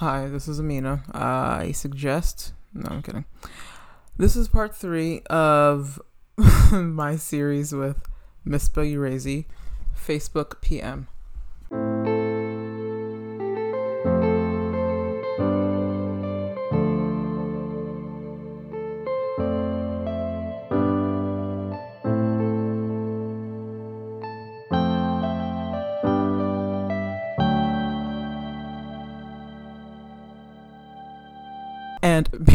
Hi, 0.00 0.28
this 0.28 0.48
is 0.48 0.58
Amina. 0.58 1.02
Uh, 1.14 1.18
I 1.60 1.72
suggest. 1.72 2.54
No, 2.72 2.88
I'm 2.90 3.02
kidding. 3.02 3.26
This 4.16 4.34
is 4.34 4.48
part 4.48 4.74
three 4.74 5.20
of 5.28 6.00
my 6.72 7.16
series 7.16 7.74
with 7.74 7.98
Miss 8.42 8.70
Misbah 8.70 8.90
Uraizee, 8.94 9.44
Facebook 9.94 10.62
PM. 10.62 11.08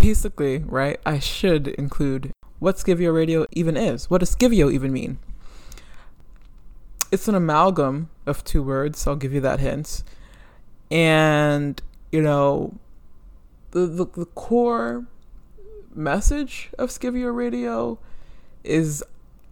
Basically, 0.05 0.59
right, 0.59 0.99
I 1.03 1.17
should 1.17 1.67
include 1.67 2.31
what 2.59 2.75
Skivio 2.75 3.11
Radio 3.11 3.47
even 3.53 3.75
is. 3.75 4.07
What 4.07 4.19
does 4.19 4.35
Skivio 4.35 4.71
even 4.71 4.93
mean? 4.93 5.17
It's 7.11 7.27
an 7.27 7.33
amalgam 7.33 8.11
of 8.27 8.43
two 8.43 8.61
words, 8.61 9.07
I'll 9.07 9.15
give 9.15 9.33
you 9.33 9.41
that 9.41 9.59
hint. 9.59 10.03
And, 10.91 11.81
you 12.11 12.21
know, 12.21 12.75
the, 13.71 13.87
the, 13.87 14.05
the 14.05 14.25
core 14.27 15.07
message 15.95 16.69
of 16.77 16.91
Skivio 16.91 17.35
Radio 17.35 17.97
is 18.63 19.03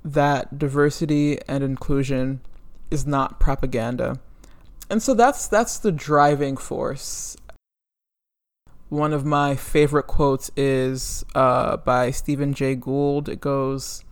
that 0.05 0.59
diversity 0.59 1.39
and 1.47 1.63
inclusion 1.63 2.41
is 2.91 3.07
not 3.07 3.39
propaganda. 3.39 4.19
And 4.87 5.01
so 5.01 5.15
that's 5.15 5.47
that's 5.47 5.79
the 5.79 5.91
driving 5.91 6.57
force 6.57 7.37
one 8.93 9.11
of 9.11 9.25
my 9.25 9.55
favorite 9.55 10.05
quotes 10.05 10.51
is 10.55 11.25
uh, 11.33 11.77
by 11.77 12.11
Stephen 12.11 12.53
Jay 12.53 12.75
Gould. 12.75 13.27
It 13.27 13.41
goes, 13.41 14.03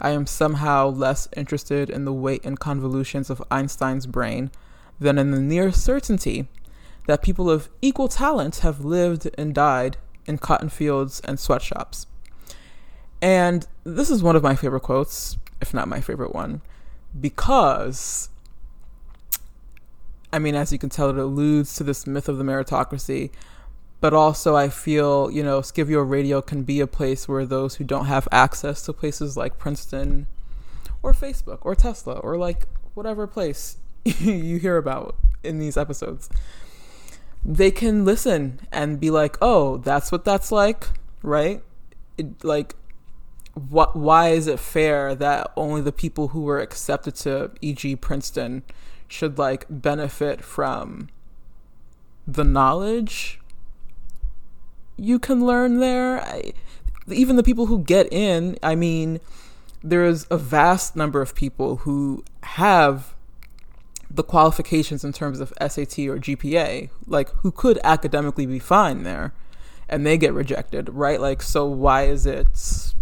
I 0.00 0.10
am 0.10 0.26
somehow 0.26 0.88
less 0.88 1.28
interested 1.36 1.90
in 1.90 2.06
the 2.06 2.12
weight 2.12 2.42
and 2.42 2.58
convolutions 2.58 3.28
of 3.28 3.42
Einstein's 3.50 4.06
brain 4.06 4.50
than 4.98 5.18
in 5.18 5.30
the 5.30 5.42
near 5.42 5.70
certainty 5.70 6.48
that 7.06 7.20
people 7.20 7.50
of 7.50 7.68
equal 7.82 8.08
talent 8.08 8.60
have 8.60 8.82
lived 8.82 9.28
and 9.36 9.54
died 9.54 9.98
in 10.24 10.38
cotton 10.38 10.70
fields 10.70 11.20
and 11.20 11.38
sweatshops. 11.38 12.06
And 13.20 13.66
this 13.84 14.08
is 14.08 14.22
one 14.22 14.36
of 14.36 14.42
my 14.42 14.56
favorite 14.56 14.80
quotes, 14.80 15.36
if 15.60 15.74
not 15.74 15.86
my 15.86 16.00
favorite 16.00 16.34
one, 16.34 16.62
because, 17.18 18.30
I 20.32 20.38
mean, 20.38 20.54
as 20.54 20.72
you 20.72 20.78
can 20.78 20.88
tell, 20.88 21.10
it 21.10 21.18
alludes 21.18 21.74
to 21.74 21.84
this 21.84 22.06
myth 22.06 22.26
of 22.26 22.38
the 22.38 22.44
meritocracy 22.44 23.30
but 24.00 24.14
also 24.14 24.56
I 24.56 24.68
feel, 24.68 25.30
you 25.30 25.42
know, 25.42 25.60
Skivio 25.60 26.08
Radio 26.08 26.40
can 26.40 26.62
be 26.62 26.80
a 26.80 26.86
place 26.86 27.28
where 27.28 27.44
those 27.44 27.76
who 27.76 27.84
don't 27.84 28.06
have 28.06 28.26
access 28.32 28.82
to 28.82 28.92
places 28.92 29.36
like 29.36 29.58
Princeton 29.58 30.26
or 31.02 31.12
Facebook 31.12 31.58
or 31.62 31.74
Tesla 31.74 32.14
or 32.14 32.36
like 32.36 32.66
whatever 32.94 33.26
place 33.26 33.76
you 34.04 34.58
hear 34.58 34.76
about 34.76 35.16
in 35.42 35.58
these 35.58 35.76
episodes, 35.76 36.28
they 37.44 37.70
can 37.70 38.04
listen 38.04 38.60
and 38.72 39.00
be 39.00 39.10
like, 39.10 39.36
"Oh, 39.40 39.78
that's 39.78 40.12
what 40.12 40.24
that's 40.24 40.52
like," 40.52 40.88
right? 41.22 41.62
It, 42.18 42.44
like 42.44 42.74
what 43.54 43.96
why 43.96 44.28
is 44.28 44.46
it 44.46 44.58
fair 44.58 45.14
that 45.14 45.50
only 45.56 45.80
the 45.80 45.92
people 45.92 46.28
who 46.28 46.42
were 46.42 46.60
accepted 46.60 47.14
to 47.16 47.50
e.g. 47.60 47.96
Princeton 47.96 48.62
should 49.08 49.38
like 49.38 49.66
benefit 49.68 50.42
from 50.42 51.08
the 52.26 52.44
knowledge 52.44 53.39
you 55.00 55.18
can 55.18 55.44
learn 55.44 55.80
there. 55.80 56.20
I, 56.20 56.52
even 57.08 57.36
the 57.36 57.42
people 57.42 57.66
who 57.66 57.82
get 57.82 58.12
in, 58.12 58.58
I 58.62 58.74
mean, 58.74 59.20
there's 59.82 60.26
a 60.30 60.36
vast 60.36 60.94
number 60.94 61.22
of 61.22 61.34
people 61.34 61.76
who 61.76 62.22
have 62.42 63.14
the 64.10 64.22
qualifications 64.22 65.04
in 65.04 65.12
terms 65.12 65.40
of 65.40 65.52
SAT 65.60 65.98
or 66.00 66.18
GPA, 66.18 66.90
like 67.06 67.30
who 67.36 67.50
could 67.50 67.78
academically 67.82 68.44
be 68.44 68.58
fine 68.58 69.02
there, 69.04 69.32
and 69.88 70.04
they 70.04 70.18
get 70.18 70.34
rejected, 70.34 70.88
right? 70.90 71.20
Like, 71.20 71.42
so 71.42 71.66
why 71.66 72.04
is 72.04 72.26
it, 72.26 72.92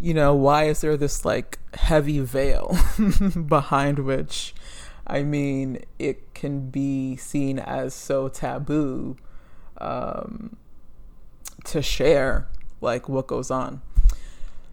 you 0.00 0.14
know, 0.14 0.34
why 0.34 0.64
is 0.64 0.80
there 0.80 0.96
this 0.96 1.24
like 1.24 1.58
heavy 1.74 2.20
veil 2.20 2.76
behind 3.46 4.00
which, 4.00 4.54
I 5.06 5.22
mean, 5.22 5.84
it 5.98 6.34
can 6.34 6.70
be 6.70 7.16
seen 7.16 7.58
as 7.58 7.94
so 7.94 8.28
taboo 8.28 9.16
um, 9.78 10.56
to 11.64 11.82
share 11.82 12.48
like 12.80 13.08
what 13.08 13.26
goes 13.26 13.50
on. 13.50 13.80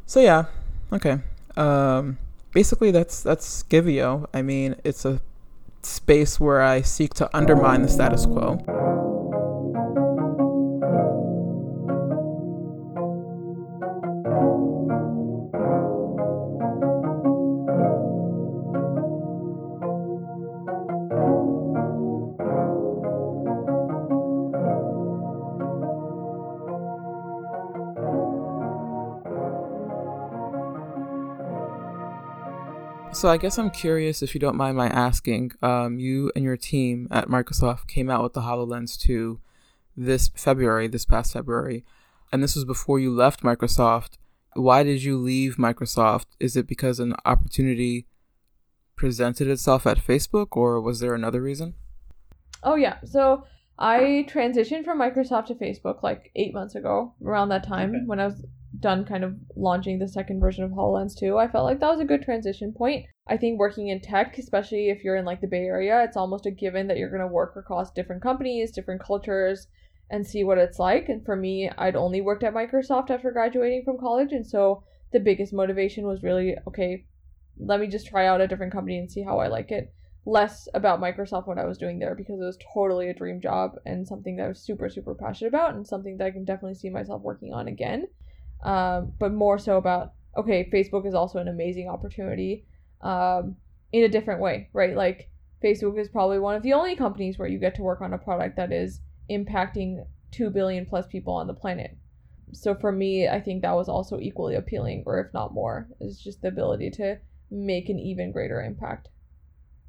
So 0.05 0.19
yeah, 0.19 0.45
okay. 0.91 1.19
Um, 1.55 2.17
basically, 2.53 2.91
that's 2.91 3.23
that's 3.23 3.63
Skivio. 3.63 4.27
I 4.33 4.41
mean, 4.41 4.75
it's 4.83 5.05
a 5.05 5.21
space 5.83 6.39
where 6.39 6.61
I 6.61 6.81
seek 6.81 7.13
to 7.15 7.29
undermine 7.35 7.81
the 7.81 7.87
status 7.87 8.25
quo. 8.25 8.63
So 33.21 33.29
I 33.29 33.37
guess 33.37 33.59
I'm 33.59 33.69
curious 33.69 34.23
if 34.23 34.33
you 34.33 34.39
don't 34.39 34.55
mind 34.55 34.75
my 34.75 34.87
asking. 34.87 35.51
Um, 35.61 35.99
you 35.99 36.31
and 36.35 36.43
your 36.43 36.57
team 36.57 37.07
at 37.11 37.27
Microsoft 37.27 37.85
came 37.85 38.09
out 38.09 38.23
with 38.23 38.33
the 38.33 38.41
HoloLens 38.41 38.99
2 38.99 39.39
this 39.95 40.29
February, 40.29 40.87
this 40.87 41.05
past 41.05 41.33
February, 41.33 41.85
and 42.31 42.41
this 42.41 42.55
was 42.55 42.65
before 42.65 42.99
you 42.99 43.13
left 43.13 43.43
Microsoft. 43.43 44.17
Why 44.55 44.81
did 44.81 45.03
you 45.03 45.19
leave 45.19 45.57
Microsoft? 45.57 46.25
Is 46.39 46.55
it 46.55 46.65
because 46.65 46.99
an 46.99 47.13
opportunity 47.23 48.07
presented 48.95 49.47
itself 49.47 49.85
at 49.85 49.99
Facebook, 49.99 50.57
or 50.57 50.81
was 50.81 50.99
there 50.99 51.13
another 51.13 51.43
reason? 51.43 51.75
Oh 52.63 52.73
yeah, 52.73 52.97
so 53.05 53.45
I 53.77 54.25
transitioned 54.27 54.83
from 54.83 54.97
Microsoft 54.97 55.45
to 55.49 55.53
Facebook 55.53 56.01
like 56.01 56.31
eight 56.35 56.55
months 56.55 56.73
ago, 56.73 57.13
around 57.23 57.49
that 57.49 57.67
time 57.67 57.91
okay. 57.91 57.99
when 58.03 58.19
I 58.19 58.25
was 58.25 58.43
done 58.79 59.05
kind 59.05 59.23
of 59.23 59.35
launching 59.55 59.99
the 59.99 60.07
second 60.07 60.39
version 60.39 60.63
of 60.63 60.71
HoloLens 60.71 61.17
2, 61.17 61.37
I 61.37 61.47
felt 61.47 61.65
like 61.65 61.79
that 61.79 61.91
was 61.91 61.99
a 61.99 62.05
good 62.05 62.21
transition 62.21 62.71
point. 62.71 63.05
I 63.27 63.37
think 63.37 63.59
working 63.59 63.89
in 63.89 63.99
tech, 63.99 64.37
especially 64.37 64.89
if 64.89 65.03
you're 65.03 65.17
in 65.17 65.25
like 65.25 65.41
the 65.41 65.47
Bay 65.47 65.65
Area, 65.65 66.03
it's 66.03 66.17
almost 66.17 66.45
a 66.45 66.51
given 66.51 66.87
that 66.87 66.97
you're 66.97 67.09
going 67.09 67.21
to 67.21 67.27
work 67.27 67.55
across 67.55 67.91
different 67.91 68.21
companies, 68.21 68.71
different 68.71 69.03
cultures, 69.03 69.67
and 70.09 70.25
see 70.25 70.43
what 70.43 70.57
it's 70.57 70.79
like. 70.79 71.09
And 71.09 71.23
for 71.25 71.35
me, 71.35 71.69
I'd 71.77 71.95
only 71.95 72.21
worked 72.21 72.43
at 72.43 72.53
Microsoft 72.53 73.09
after 73.09 73.31
graduating 73.31 73.83
from 73.83 73.97
college. 73.97 74.31
And 74.31 74.45
so 74.45 74.83
the 75.11 75.19
biggest 75.19 75.53
motivation 75.53 76.05
was 76.05 76.23
really, 76.23 76.55
okay, 76.67 77.05
let 77.57 77.79
me 77.79 77.87
just 77.87 78.07
try 78.07 78.27
out 78.27 78.41
a 78.41 78.47
different 78.47 78.73
company 78.73 78.97
and 78.97 79.11
see 79.11 79.21
how 79.21 79.39
I 79.39 79.47
like 79.47 79.71
it. 79.71 79.93
Less 80.25 80.67
about 80.73 81.01
Microsoft 81.01 81.47
what 81.47 81.57
I 81.57 81.65
was 81.65 81.77
doing 81.77 81.99
there 81.99 82.15
because 82.15 82.39
it 82.39 82.45
was 82.45 82.57
totally 82.73 83.09
a 83.09 83.13
dream 83.13 83.41
job 83.41 83.71
and 83.85 84.07
something 84.07 84.35
that 84.37 84.45
I 84.45 84.49
was 84.49 84.61
super, 84.61 84.89
super 84.89 85.15
passionate 85.15 85.49
about 85.49 85.73
and 85.73 85.85
something 85.85 86.17
that 86.17 86.27
I 86.27 86.31
can 86.31 86.45
definitely 86.45 86.75
see 86.75 86.89
myself 86.89 87.21
working 87.21 87.53
on 87.53 87.67
again 87.67 88.07
um, 88.63 89.13
but 89.19 89.33
more 89.33 89.57
so 89.57 89.77
about 89.77 90.13
okay, 90.37 90.69
Facebook 90.71 91.05
is 91.05 91.13
also 91.13 91.39
an 91.39 91.47
amazing 91.47 91.89
opportunity 91.89 92.65
um, 93.01 93.55
in 93.91 94.03
a 94.03 94.09
different 94.09 94.39
way, 94.39 94.69
right? 94.73 94.95
Like 94.95 95.29
Facebook 95.63 95.99
is 95.99 96.07
probably 96.07 96.39
one 96.39 96.55
of 96.55 96.63
the 96.63 96.73
only 96.73 96.95
companies 96.95 97.37
where 97.37 97.47
you 97.47 97.59
get 97.59 97.75
to 97.75 97.81
work 97.81 98.01
on 98.01 98.13
a 98.13 98.17
product 98.17 98.55
that 98.55 98.71
is 98.71 99.01
impacting 99.29 100.05
2 100.31 100.49
billion 100.49 100.85
plus 100.85 101.05
people 101.07 101.33
on 101.33 101.47
the 101.47 101.53
planet. 101.53 101.97
So 102.53 102.75
for 102.75 102.91
me, 102.91 103.27
I 103.27 103.39
think 103.39 103.61
that 103.61 103.75
was 103.75 103.89
also 103.89 104.19
equally 104.19 104.55
appealing, 104.55 105.03
or 105.05 105.19
if 105.19 105.33
not 105.33 105.53
more, 105.53 105.87
is 105.99 106.21
just 106.21 106.41
the 106.41 106.49
ability 106.49 106.91
to 106.91 107.17
make 107.49 107.89
an 107.89 107.99
even 107.99 108.31
greater 108.31 108.61
impact 108.61 109.09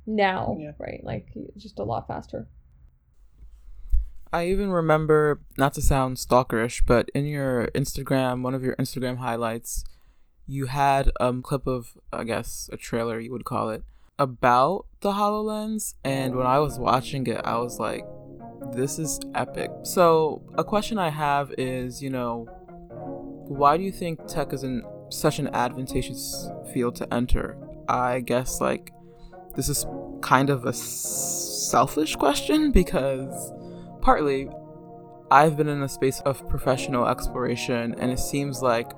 now, 0.06 0.56
yeah. 0.58 0.72
right? 0.78 1.00
Like 1.02 1.28
just 1.56 1.78
a 1.78 1.84
lot 1.84 2.06
faster. 2.06 2.48
I 4.32 4.46
even 4.46 4.70
remember, 4.70 5.40
not 5.58 5.75
to 5.75 5.82
sound 5.82 6.17
stalkerish, 6.17 6.87
but 6.87 7.11
in 7.14 7.26
your 7.26 7.69
Instagram, 7.75 8.43
one 8.43 8.55
of 8.55 8.64
your 8.64 8.75
Instagram 8.76 9.19
highlights, 9.19 9.84
you 10.46 10.67
had 10.67 11.08
a 11.20 11.26
um, 11.26 11.43
clip 11.43 11.67
of, 11.67 11.99
I 12.12 12.25
guess, 12.25 12.70
a 12.73 12.79
trailer, 12.79 13.20
you 13.20 13.31
would 13.31 13.44
call 13.44 13.69
it, 13.69 13.84
about 14.19 14.87
the 15.00 15.12
HoloLens. 15.12 15.94
And 16.02 16.34
when 16.34 16.46
I 16.46 16.61
was 16.61 16.79
watching 16.79 17.26
it, 17.26 17.43
I 17.44 17.58
was 17.58 17.79
like, 17.79 18.06
this 18.73 18.99
is 18.99 19.20
epic. 19.34 19.70
So, 19.82 20.43
a 20.56 20.64
question 20.64 20.99
I 20.99 21.11
have 21.11 21.52
is, 21.58 22.02
you 22.02 22.08
know, 22.08 22.46
why 23.49 23.76
do 23.76 23.82
you 23.82 23.93
think 23.93 24.26
tech 24.26 24.55
is 24.55 24.62
in 24.62 24.82
such 25.11 25.40
an 25.40 25.49
advantageous 25.49 26.49
field 26.73 26.96
to 26.96 27.12
enter? 27.12 27.58
I 27.87 28.20
guess, 28.20 28.62
like, 28.62 28.93
this 29.56 29.69
is 29.69 29.85
kind 30.23 30.49
of 30.49 30.64
a 30.64 30.73
selfish 30.73 32.17
question 32.17 32.73
because 32.81 33.52
partly 34.02 34.50
I've 35.31 35.56
been 35.56 35.69
in 35.69 35.82
a 35.82 35.88
space 35.88 36.20
of 36.20 36.46
professional 36.49 37.08
exploration, 37.08 37.94
and 37.99 38.12
it 38.12 38.19
seems 38.19 38.60
like 38.60 38.93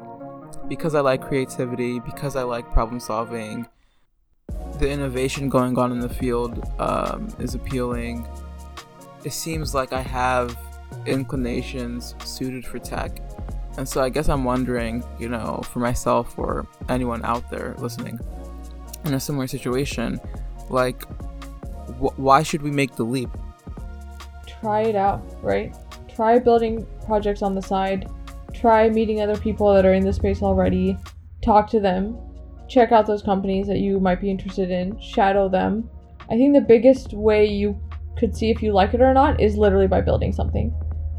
because 0.68 0.96
I 0.96 1.00
like 1.00 1.20
creativity, 1.20 2.00
because 2.00 2.34
I 2.34 2.42
like 2.42 2.72
problem 2.72 2.98
solving, 2.98 3.66
the 4.80 4.90
innovation 4.90 5.48
going 5.48 5.78
on 5.78 5.92
in 5.92 6.00
the 6.00 6.08
field 6.08 6.68
um, 6.80 7.28
is 7.38 7.54
appealing. 7.54 8.26
It 9.24 9.32
seems 9.32 9.74
like 9.74 9.92
I 9.92 10.00
have 10.00 10.58
inclinations 11.06 12.14
suited 12.24 12.66
for 12.66 12.78
tech. 12.78 13.20
And 13.76 13.88
so 13.88 14.02
I 14.02 14.08
guess 14.08 14.28
I'm 14.28 14.44
wondering, 14.44 15.04
you 15.18 15.28
know, 15.28 15.60
for 15.70 15.80
myself 15.80 16.38
or 16.38 16.66
anyone 16.88 17.24
out 17.24 17.48
there 17.50 17.74
listening 17.78 18.18
in 19.04 19.14
a 19.14 19.20
similar 19.20 19.46
situation, 19.46 20.20
like, 20.68 21.04
wh- 22.00 22.18
why 22.18 22.42
should 22.42 22.62
we 22.62 22.70
make 22.70 22.96
the 22.96 23.04
leap? 23.04 23.30
Try 24.64 24.84
it 24.84 24.96
out, 24.96 25.22
right? 25.42 25.76
Try 26.08 26.38
building 26.38 26.86
projects 27.04 27.42
on 27.42 27.54
the 27.54 27.60
side. 27.60 28.10
Try 28.54 28.88
meeting 28.88 29.20
other 29.20 29.36
people 29.36 29.74
that 29.74 29.84
are 29.84 29.92
in 29.92 30.06
the 30.06 30.12
space 30.14 30.42
already. 30.42 30.96
Talk 31.42 31.68
to 31.72 31.80
them. 31.80 32.16
Check 32.66 32.90
out 32.90 33.06
those 33.06 33.20
companies 33.20 33.66
that 33.66 33.80
you 33.80 34.00
might 34.00 34.22
be 34.22 34.30
interested 34.30 34.70
in. 34.70 34.98
Shadow 34.98 35.50
them. 35.50 35.90
I 36.30 36.38
think 36.38 36.54
the 36.54 36.62
biggest 36.62 37.12
way 37.12 37.44
you 37.44 37.78
could 38.16 38.34
see 38.34 38.48
if 38.50 38.62
you 38.62 38.72
like 38.72 38.94
it 38.94 39.02
or 39.02 39.12
not 39.12 39.38
is 39.38 39.58
literally 39.58 39.86
by 39.86 40.00
building 40.00 40.32
something. 40.32 40.74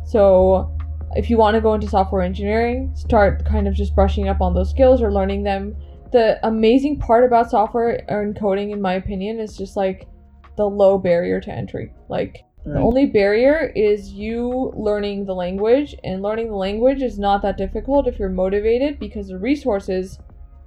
So, 0.07 0.75
if 1.11 1.29
you 1.29 1.37
want 1.37 1.53
to 1.53 1.61
go 1.61 1.75
into 1.75 1.87
software 1.87 2.23
engineering, 2.23 2.95
start 2.95 3.45
kind 3.45 3.67
of 3.67 3.75
just 3.75 3.93
brushing 3.93 4.27
up 4.27 4.41
on 4.41 4.55
those 4.55 4.71
skills 4.71 5.03
or 5.03 5.13
learning 5.13 5.43
them. 5.43 5.75
The 6.11 6.39
amazing 6.47 6.97
part 6.97 7.23
about 7.23 7.51
software 7.51 8.03
and 8.09 8.35
coding, 8.35 8.71
in 8.71 8.81
my 8.81 8.93
opinion, 8.93 9.39
is 9.39 9.55
just 9.55 9.77
like 9.77 10.07
the 10.57 10.65
low 10.65 10.97
barrier 10.97 11.39
to 11.41 11.51
entry. 11.51 11.93
Like, 12.09 12.43
right. 12.65 12.73
the 12.73 12.79
only 12.79 13.05
barrier 13.05 13.71
is 13.75 14.11
you 14.11 14.73
learning 14.75 15.25
the 15.25 15.35
language, 15.35 15.95
and 16.03 16.21
learning 16.21 16.47
the 16.47 16.55
language 16.55 17.01
is 17.01 17.19
not 17.19 17.41
that 17.41 17.57
difficult 17.57 18.07
if 18.07 18.19
you're 18.19 18.29
motivated 18.29 18.99
because 18.99 19.27
the 19.27 19.37
resources 19.37 20.19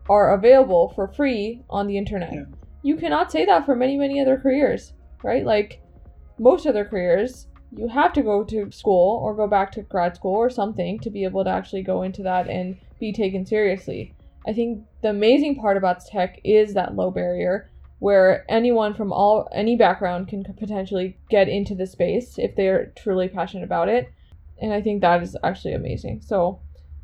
are 0.08 0.34
available 0.34 0.92
for 0.94 1.08
free 1.08 1.62
on 1.68 1.86
the 1.86 1.96
internet. 1.96 2.32
Yeah. 2.32 2.44
You 2.82 2.96
cannot 2.96 3.30
say 3.30 3.44
that 3.44 3.66
for 3.66 3.74
many, 3.74 3.96
many 3.96 4.20
other 4.20 4.38
careers, 4.38 4.92
right? 5.22 5.44
Like, 5.44 5.80
most 6.38 6.66
other 6.66 6.84
careers, 6.84 7.48
you 7.76 7.88
have 7.88 8.12
to 8.14 8.22
go 8.22 8.44
to 8.44 8.70
school 8.70 9.20
or 9.22 9.34
go 9.34 9.46
back 9.46 9.72
to 9.72 9.82
grad 9.82 10.16
school 10.16 10.36
or 10.36 10.48
something 10.48 10.98
to 11.00 11.10
be 11.10 11.24
able 11.24 11.44
to 11.44 11.50
actually 11.50 11.82
go 11.82 12.02
into 12.02 12.22
that 12.22 12.48
and 12.48 12.78
be 12.98 13.12
taken 13.12 13.44
seriously. 13.44 14.14
I 14.46 14.52
think 14.52 14.84
the 15.02 15.10
amazing 15.10 15.56
part 15.56 15.76
about 15.76 16.04
tech 16.06 16.40
is 16.44 16.72
that 16.74 16.96
low 16.96 17.10
barrier 17.10 17.70
where 17.98 18.44
anyone 18.48 18.94
from 18.94 19.12
all 19.12 19.48
any 19.52 19.76
background 19.76 20.28
can 20.28 20.44
potentially 20.44 21.16
get 21.28 21.48
into 21.48 21.74
the 21.74 21.86
space 21.86 22.38
if 22.38 22.54
they're 22.54 22.92
truly 22.96 23.28
passionate 23.28 23.64
about 23.64 23.88
it. 23.88 24.12
And 24.60 24.72
I 24.72 24.80
think 24.80 25.00
that 25.00 25.22
is 25.22 25.36
actually 25.42 25.74
amazing. 25.74 26.22
So 26.22 26.60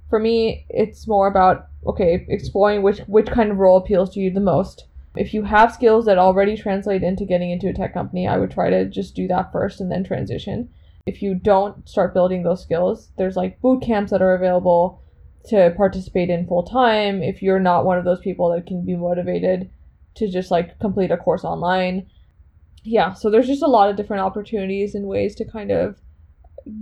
for 0.08 0.18
me, 0.18 0.66
it's 0.68 1.06
more 1.06 1.26
about 1.26 1.66
okay, 1.86 2.24
exploring 2.28 2.82
which 2.82 3.00
which 3.00 3.26
kind 3.26 3.50
of 3.50 3.58
role 3.58 3.76
appeals 3.76 4.10
to 4.14 4.20
you 4.20 4.30
the 4.30 4.40
most 4.40 4.86
if 5.16 5.32
you 5.32 5.44
have 5.44 5.72
skills 5.72 6.06
that 6.06 6.18
already 6.18 6.56
translate 6.56 7.02
into 7.02 7.24
getting 7.24 7.50
into 7.50 7.68
a 7.68 7.72
tech 7.72 7.94
company, 7.94 8.26
I 8.26 8.38
would 8.38 8.50
try 8.50 8.70
to 8.70 8.84
just 8.84 9.14
do 9.14 9.28
that 9.28 9.52
first 9.52 9.80
and 9.80 9.90
then 9.90 10.02
transition. 10.02 10.70
If 11.06 11.22
you 11.22 11.34
don't 11.34 11.88
start 11.88 12.14
building 12.14 12.42
those 12.42 12.62
skills, 12.62 13.10
there's 13.16 13.36
like 13.36 13.60
boot 13.60 13.82
camps 13.82 14.10
that 14.10 14.22
are 14.22 14.34
available 14.34 15.02
to 15.46 15.72
participate 15.76 16.30
in 16.30 16.46
full 16.46 16.64
time. 16.64 17.22
If 17.22 17.42
you're 17.42 17.60
not 17.60 17.84
one 17.84 17.98
of 17.98 18.04
those 18.04 18.20
people 18.20 18.50
that 18.52 18.66
can 18.66 18.84
be 18.84 18.96
motivated 18.96 19.70
to 20.16 20.28
just 20.28 20.50
like 20.50 20.78
complete 20.78 21.10
a 21.10 21.16
course 21.16 21.44
online. 21.44 22.06
Yeah, 22.82 23.14
so 23.14 23.30
there's 23.30 23.46
just 23.46 23.62
a 23.62 23.68
lot 23.68 23.88
of 23.88 23.96
different 23.96 24.22
opportunities 24.22 24.94
and 24.94 25.06
ways 25.06 25.34
to 25.36 25.44
kind 25.44 25.70
of 25.70 26.00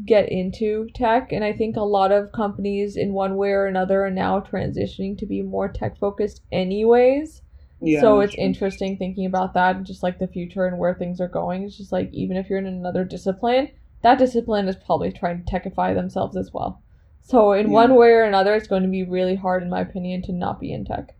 get 0.06 0.30
into 0.30 0.88
tech 0.94 1.32
and 1.32 1.42
i 1.42 1.52
think 1.52 1.74
a 1.74 1.80
lot 1.80 2.12
of 2.12 2.30
companies 2.30 2.96
in 2.96 3.12
one 3.12 3.34
way 3.34 3.48
or 3.48 3.66
another 3.66 4.04
are 4.04 4.10
now 4.12 4.38
transitioning 4.38 5.18
to 5.18 5.26
be 5.26 5.42
more 5.42 5.68
tech 5.68 5.98
focused 5.98 6.40
anyways 6.52 7.42
yeah, 7.82 8.00
so 8.00 8.20
it's 8.20 8.34
true. 8.34 8.44
interesting 8.44 8.96
thinking 8.96 9.26
about 9.26 9.54
that 9.54 9.76
and 9.76 9.84
just 9.84 10.02
like 10.02 10.18
the 10.18 10.28
future 10.28 10.66
and 10.66 10.78
where 10.78 10.94
things 10.94 11.20
are 11.20 11.28
going. 11.28 11.64
It's 11.64 11.76
just 11.76 11.90
like 11.90 12.10
even 12.12 12.36
if 12.36 12.48
you're 12.48 12.58
in 12.58 12.66
another 12.66 13.04
discipline, 13.04 13.70
that 14.02 14.18
discipline 14.18 14.68
is 14.68 14.76
probably 14.76 15.10
trying 15.10 15.44
to 15.44 15.52
techify 15.52 15.94
themselves 15.94 16.36
as 16.36 16.52
well. 16.52 16.80
So 17.22 17.52
in 17.52 17.66
yeah. 17.66 17.72
one 17.72 17.94
way 17.96 18.10
or 18.10 18.22
another, 18.22 18.54
it's 18.54 18.68
going 18.68 18.82
to 18.84 18.88
be 18.88 19.02
really 19.02 19.34
hard, 19.34 19.62
in 19.62 19.70
my 19.70 19.80
opinion, 19.80 20.22
to 20.22 20.32
not 20.32 20.60
be 20.60 20.72
in 20.72 20.84
tech. 20.84 21.14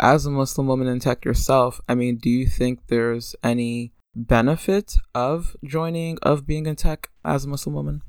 As 0.00 0.26
a 0.26 0.30
Muslim 0.30 0.68
woman 0.68 0.86
in 0.86 1.00
tech 1.00 1.24
yourself, 1.24 1.80
I 1.88 1.96
mean, 1.96 2.18
do 2.18 2.30
you 2.30 2.46
think 2.46 2.86
there's 2.86 3.34
any 3.42 3.92
benefit 4.14 4.94
of 5.12 5.56
joining, 5.64 6.18
of 6.22 6.46
being 6.46 6.66
in 6.66 6.76
tech 6.76 7.10
as 7.24 7.44
a 7.44 7.48
Muslim 7.48 7.74
woman? 7.74 8.02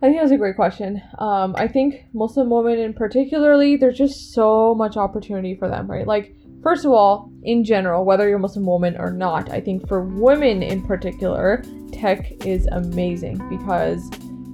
I 0.00 0.06
think 0.06 0.20
that's 0.20 0.30
a 0.30 0.36
great 0.36 0.54
question. 0.54 1.02
Um, 1.18 1.56
I 1.58 1.66
think 1.66 2.04
Muslim 2.12 2.48
women 2.48 2.78
in 2.78 2.92
particularly, 2.92 3.76
there's 3.76 3.98
just 3.98 4.32
so 4.32 4.74
much 4.76 4.96
opportunity 4.96 5.56
for 5.56 5.68
them, 5.68 5.90
right? 5.90 6.06
Like, 6.06 6.32
first 6.62 6.84
of 6.84 6.92
all, 6.92 7.32
in 7.42 7.64
general, 7.64 8.04
whether 8.04 8.28
you're 8.28 8.38
a 8.38 8.40
Muslim 8.40 8.66
woman 8.66 8.96
or 8.96 9.10
not, 9.10 9.50
I 9.50 9.60
think 9.60 9.88
for 9.88 10.04
women 10.04 10.62
in 10.62 10.86
particular, 10.86 11.64
tech 11.90 12.30
is 12.44 12.66
amazing 12.66 13.48
because 13.48 14.08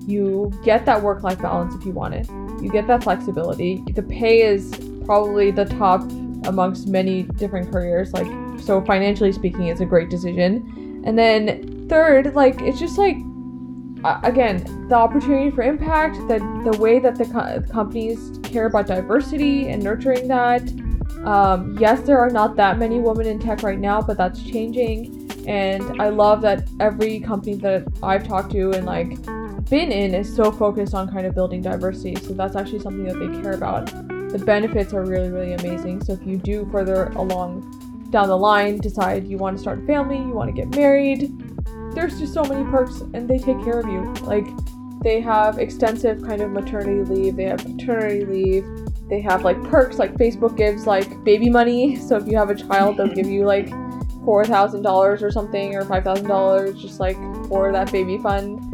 you 0.06 0.50
get 0.64 0.86
that 0.86 1.02
work 1.02 1.22
life 1.22 1.40
balance 1.40 1.74
if 1.74 1.84
you 1.84 1.92
want 1.92 2.14
it. 2.14 2.26
You 2.62 2.70
get 2.70 2.86
that 2.86 3.02
flexibility. 3.02 3.84
The 3.92 4.02
pay 4.02 4.42
is 4.42 4.72
probably 5.10 5.50
the 5.50 5.64
top 5.64 6.02
amongst 6.44 6.86
many 6.86 7.24
different 7.24 7.68
careers. 7.72 8.12
Like, 8.12 8.28
so 8.60 8.80
financially 8.80 9.32
speaking, 9.32 9.66
it's 9.66 9.80
a 9.80 9.84
great 9.84 10.08
decision. 10.08 11.02
And 11.04 11.18
then 11.18 11.88
third, 11.88 12.32
like, 12.36 12.60
it's 12.60 12.78
just 12.78 12.96
like 12.96 13.16
uh, 14.04 14.20
again, 14.22 14.86
the 14.88 14.94
opportunity 14.94 15.50
for 15.50 15.62
impact, 15.62 16.14
the 16.28 16.38
the 16.64 16.78
way 16.78 17.00
that 17.00 17.16
the 17.16 17.24
co- 17.24 17.60
companies 17.72 18.38
care 18.44 18.66
about 18.66 18.86
diversity 18.86 19.68
and 19.70 19.82
nurturing 19.82 20.28
that. 20.28 20.62
Um, 21.24 21.76
yes, 21.80 22.02
there 22.02 22.20
are 22.20 22.30
not 22.30 22.54
that 22.54 22.78
many 22.78 23.00
women 23.00 23.26
in 23.26 23.40
tech 23.40 23.64
right 23.64 23.80
now, 23.80 24.00
but 24.00 24.16
that's 24.16 24.40
changing. 24.44 25.28
And 25.48 26.00
I 26.00 26.10
love 26.10 26.40
that 26.42 26.68
every 26.78 27.18
company 27.18 27.56
that 27.56 27.82
I've 28.00 28.28
talked 28.28 28.52
to 28.52 28.70
and 28.70 28.86
like 28.86 29.20
been 29.68 29.90
in 29.90 30.14
is 30.14 30.32
so 30.32 30.52
focused 30.52 30.94
on 30.94 31.10
kind 31.10 31.26
of 31.26 31.34
building 31.34 31.62
diversity. 31.62 32.14
So 32.14 32.32
that's 32.32 32.54
actually 32.54 32.78
something 32.78 33.04
that 33.06 33.18
they 33.18 33.42
care 33.42 33.54
about. 33.54 33.90
The 34.32 34.42
benefits 34.44 34.92
are 34.92 35.04
really, 35.04 35.30
really 35.30 35.54
amazing. 35.54 36.04
So 36.04 36.12
if 36.12 36.24
you 36.26 36.36
do 36.36 36.68
further 36.70 37.06
along 37.16 38.08
down 38.10 38.28
the 38.28 38.36
line 38.36 38.78
decide 38.78 39.26
you 39.26 39.38
want 39.38 39.56
to 39.56 39.60
start 39.60 39.82
a 39.82 39.86
family, 39.86 40.18
you 40.18 40.30
want 40.30 40.48
to 40.48 40.52
get 40.54 40.74
married, 40.74 41.32
there's 41.94 42.18
just 42.18 42.34
so 42.34 42.42
many 42.44 42.68
perks 42.70 43.00
and 43.00 43.28
they 43.28 43.38
take 43.38 43.62
care 43.62 43.80
of 43.80 43.86
you. 43.86 44.12
Like 44.22 44.46
they 45.02 45.20
have 45.20 45.58
extensive 45.58 46.22
kind 46.22 46.42
of 46.42 46.50
maternity 46.50 47.02
leave, 47.02 47.36
they 47.36 47.44
have 47.44 47.58
paternity 47.58 48.24
leave, 48.24 48.64
they 49.08 49.20
have 49.20 49.42
like 49.42 49.62
perks 49.64 49.98
like 49.98 50.14
Facebook 50.14 50.56
gives 50.56 50.86
like 50.86 51.22
baby 51.24 51.48
money. 51.48 51.96
So 52.10 52.16
if 52.16 52.26
you 52.26 52.36
have 52.36 52.50
a 52.50 52.54
child, 52.54 52.96
they'll 52.96 53.06
give 53.08 53.26
you 53.26 53.44
like 53.44 53.68
four 54.24 54.44
thousand 54.44 54.82
dollars 54.82 55.22
or 55.22 55.30
something 55.30 55.74
or 55.74 55.84
five 55.84 56.04
thousand 56.04 56.28
dollars 56.28 56.80
just 56.80 57.00
like 57.00 57.16
for 57.48 57.72
that 57.72 57.90
baby 57.90 58.18
fund. 58.18 58.69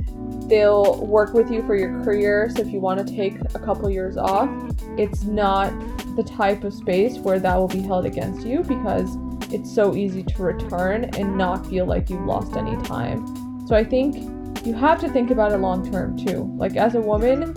They'll 0.49 1.05
work 1.05 1.35
with 1.35 1.51
you 1.51 1.63
for 1.67 1.75
your 1.75 2.03
career. 2.05 2.51
So 2.55 2.63
if 2.63 2.69
you 2.69 2.81
want 2.81 3.07
to 3.07 3.15
take 3.15 3.35
a 3.55 3.59
couple 3.59 3.91
years 3.91 4.17
off, 4.17 4.49
it's 4.97 5.25
not 5.25 5.73
the 6.17 6.23
type 6.23 6.65
of 6.65 6.73
space 6.73 7.19
where 7.19 7.39
that 7.39 7.57
will 7.57 7.69
be 7.69 7.81
held 7.81 8.07
against 8.07 8.47
you 8.47 8.61
because 8.61 9.17
it's 9.53 9.73
so 9.73 9.95
easy 9.95 10.23
to 10.23 10.43
return 10.43 11.05
and 11.17 11.37
not 11.37 11.67
feel 11.67 11.87
like 11.87 12.11
you've 12.11 12.25
lost 12.25 12.57
any 12.57 12.81
time. 12.85 13.67
So 13.67 13.75
I 13.75 13.85
think 13.85 14.17
you 14.67 14.75
have 14.75 15.01
to 15.01 15.09
think 15.09 15.31
about 15.31 15.53
it 15.53 15.59
long 15.59 15.91
term 15.91 16.17
too. 16.17 16.53
Like 16.57 16.77
as 16.77 16.95
a 16.95 17.01
woman, 17.01 17.55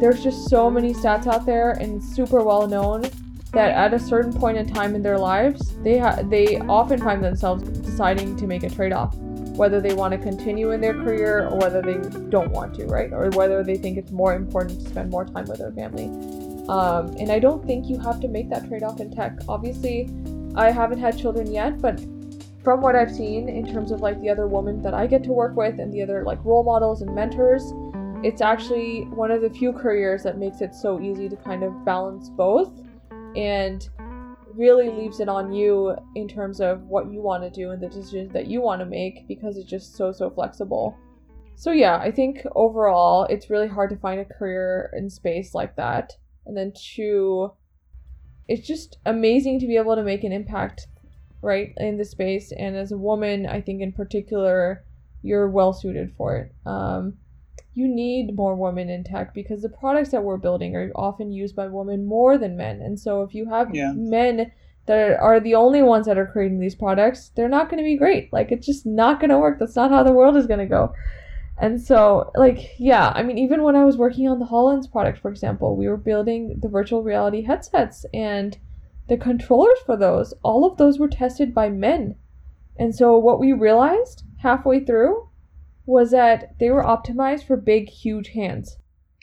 there's 0.00 0.22
just 0.22 0.48
so 0.48 0.70
many 0.70 0.92
stats 0.92 1.26
out 1.26 1.44
there 1.44 1.72
and 1.72 2.02
super 2.02 2.42
well 2.42 2.66
known 2.66 3.02
that 3.52 3.70
at 3.70 3.94
a 3.94 3.98
certain 3.98 4.32
point 4.32 4.58
in 4.58 4.66
time 4.66 4.94
in 4.94 5.02
their 5.02 5.18
lives, 5.18 5.76
they 5.82 5.98
ha- 5.98 6.20
they 6.24 6.58
often 6.60 6.98
find 7.00 7.24
themselves 7.24 7.62
deciding 7.80 8.36
to 8.36 8.46
make 8.46 8.62
a 8.62 8.70
trade-off, 8.70 9.16
whether 9.58 9.80
they 9.80 9.92
want 9.92 10.12
to 10.12 10.18
continue 10.18 10.70
in 10.70 10.80
their 10.80 10.94
career 10.94 11.48
or 11.48 11.58
whether 11.58 11.82
they 11.82 11.98
don't 12.30 12.50
want 12.52 12.74
to, 12.76 12.86
right? 12.86 13.12
Or 13.12 13.28
whether 13.30 13.64
they 13.64 13.76
think 13.76 13.98
it's 13.98 14.12
more 14.12 14.34
important 14.34 14.80
to 14.80 14.88
spend 14.88 15.10
more 15.10 15.24
time 15.24 15.46
with 15.46 15.58
their 15.58 15.72
family. 15.72 16.06
Um, 16.68 17.16
and 17.18 17.32
I 17.32 17.40
don't 17.40 17.66
think 17.66 17.88
you 17.88 17.98
have 17.98 18.20
to 18.20 18.28
make 18.28 18.48
that 18.50 18.68
trade-off 18.68 19.00
in 19.00 19.10
tech. 19.10 19.38
Obviously, 19.48 20.08
I 20.54 20.70
haven't 20.70 21.00
had 21.00 21.18
children 21.18 21.50
yet, 21.50 21.80
but 21.80 21.98
from 22.62 22.80
what 22.80 22.94
I've 22.94 23.10
seen 23.10 23.48
in 23.48 23.66
terms 23.66 23.90
of 23.90 24.00
like 24.00 24.20
the 24.20 24.30
other 24.30 24.46
women 24.46 24.80
that 24.82 24.94
I 24.94 25.06
get 25.06 25.24
to 25.24 25.32
work 25.32 25.56
with 25.56 25.80
and 25.80 25.92
the 25.92 26.02
other 26.02 26.22
like 26.22 26.44
role 26.44 26.62
models 26.62 27.02
and 27.02 27.14
mentors, 27.14 27.72
it's 28.22 28.40
actually 28.40 29.02
one 29.06 29.30
of 29.30 29.42
the 29.42 29.50
few 29.50 29.72
careers 29.72 30.22
that 30.22 30.38
makes 30.38 30.60
it 30.60 30.74
so 30.74 31.00
easy 31.00 31.28
to 31.28 31.36
kind 31.36 31.62
of 31.62 31.84
balance 31.84 32.28
both 32.28 32.70
and 33.36 33.88
really 34.58 34.90
leaves 34.90 35.20
it 35.20 35.28
on 35.28 35.52
you 35.52 35.96
in 36.14 36.28
terms 36.28 36.60
of 36.60 36.82
what 36.82 37.10
you 37.10 37.22
want 37.22 37.42
to 37.42 37.50
do 37.50 37.70
and 37.70 37.82
the 37.82 37.88
decisions 37.88 38.32
that 38.32 38.48
you 38.48 38.60
want 38.60 38.80
to 38.80 38.86
make 38.86 39.26
because 39.28 39.56
it's 39.56 39.70
just 39.70 39.96
so 39.96 40.12
so 40.12 40.28
flexible. 40.28 40.96
So 41.54 41.72
yeah, 41.72 41.98
I 41.98 42.10
think 42.10 42.44
overall 42.54 43.24
it's 43.24 43.50
really 43.50 43.68
hard 43.68 43.90
to 43.90 43.96
find 43.96 44.20
a 44.20 44.24
career 44.24 44.90
in 44.96 45.08
space 45.08 45.54
like 45.54 45.76
that. 45.76 46.12
And 46.46 46.56
then 46.56 46.72
two, 46.74 47.52
it's 48.48 48.66
just 48.66 48.98
amazing 49.06 49.60
to 49.60 49.66
be 49.66 49.76
able 49.76 49.96
to 49.96 50.02
make 50.02 50.24
an 50.24 50.32
impact 50.32 50.88
right 51.40 51.72
in 51.76 51.96
the 51.96 52.04
space 52.04 52.50
and 52.50 52.76
as 52.76 52.90
a 52.90 52.98
woman 52.98 53.46
i 53.46 53.60
think 53.60 53.80
in 53.80 53.92
particular 53.92 54.84
you're 55.22 55.48
well 55.48 55.72
suited 55.72 56.12
for 56.16 56.36
it. 56.36 56.52
Um, 56.66 57.14
you 57.74 57.86
need 57.86 58.34
more 58.34 58.54
women 58.56 58.88
in 58.88 59.04
tech 59.04 59.32
because 59.34 59.62
the 59.62 59.68
products 59.68 60.10
that 60.10 60.24
we're 60.24 60.36
building 60.36 60.74
are 60.74 60.90
often 60.94 61.30
used 61.30 61.54
by 61.54 61.68
women 61.68 62.06
more 62.06 62.36
than 62.38 62.56
men. 62.56 62.80
And 62.82 62.98
so 62.98 63.22
if 63.22 63.34
you 63.34 63.48
have 63.48 63.74
Yeah. 63.74 63.92
men 63.94 64.50
that 64.86 65.20
are 65.20 65.38
the 65.38 65.54
only 65.54 65.82
ones 65.82 66.06
that 66.06 66.18
are 66.18 66.26
creating 66.26 66.58
these 66.60 66.74
products, 66.74 67.30
they're 67.36 67.48
not 67.48 67.68
going 67.68 67.78
to 67.78 67.84
be 67.84 67.96
great. 67.96 68.32
Like 68.32 68.50
it's 68.50 68.66
just 68.66 68.86
not 68.86 69.20
going 69.20 69.30
to 69.30 69.38
work. 69.38 69.58
That's 69.58 69.76
not 69.76 69.90
how 69.90 70.02
the 70.02 70.12
world 70.12 70.36
is 70.36 70.46
going 70.46 70.60
to 70.60 70.66
go. 70.66 70.92
And 71.60 71.80
so, 71.80 72.30
like, 72.36 72.74
yeah, 72.78 73.12
I 73.14 73.22
mean, 73.24 73.36
even 73.36 73.62
when 73.64 73.74
I 73.74 73.84
was 73.84 73.96
working 73.96 74.28
on 74.28 74.38
the 74.38 74.46
HoloLens 74.46 74.90
product, 74.90 75.18
for 75.18 75.28
example, 75.28 75.76
we 75.76 75.88
were 75.88 75.96
building 75.96 76.56
the 76.62 76.68
virtual 76.68 77.02
reality 77.02 77.42
headsets 77.42 78.06
and 78.14 78.56
the 79.08 79.16
controllers 79.16 79.78
for 79.84 79.96
those, 79.96 80.32
all 80.44 80.64
of 80.64 80.76
those 80.76 80.98
were 81.00 81.08
tested 81.08 81.52
by 81.52 81.68
men. 81.68 82.14
And 82.76 82.94
so, 82.94 83.18
what 83.18 83.40
we 83.40 83.52
realized 83.52 84.22
halfway 84.38 84.84
through 84.84 85.27
was 85.88 86.10
that 86.10 86.54
they 86.60 86.70
were 86.70 86.84
optimized 86.84 87.46
for 87.46 87.56
big, 87.56 87.88
huge 87.88 88.28
hands. 88.28 88.76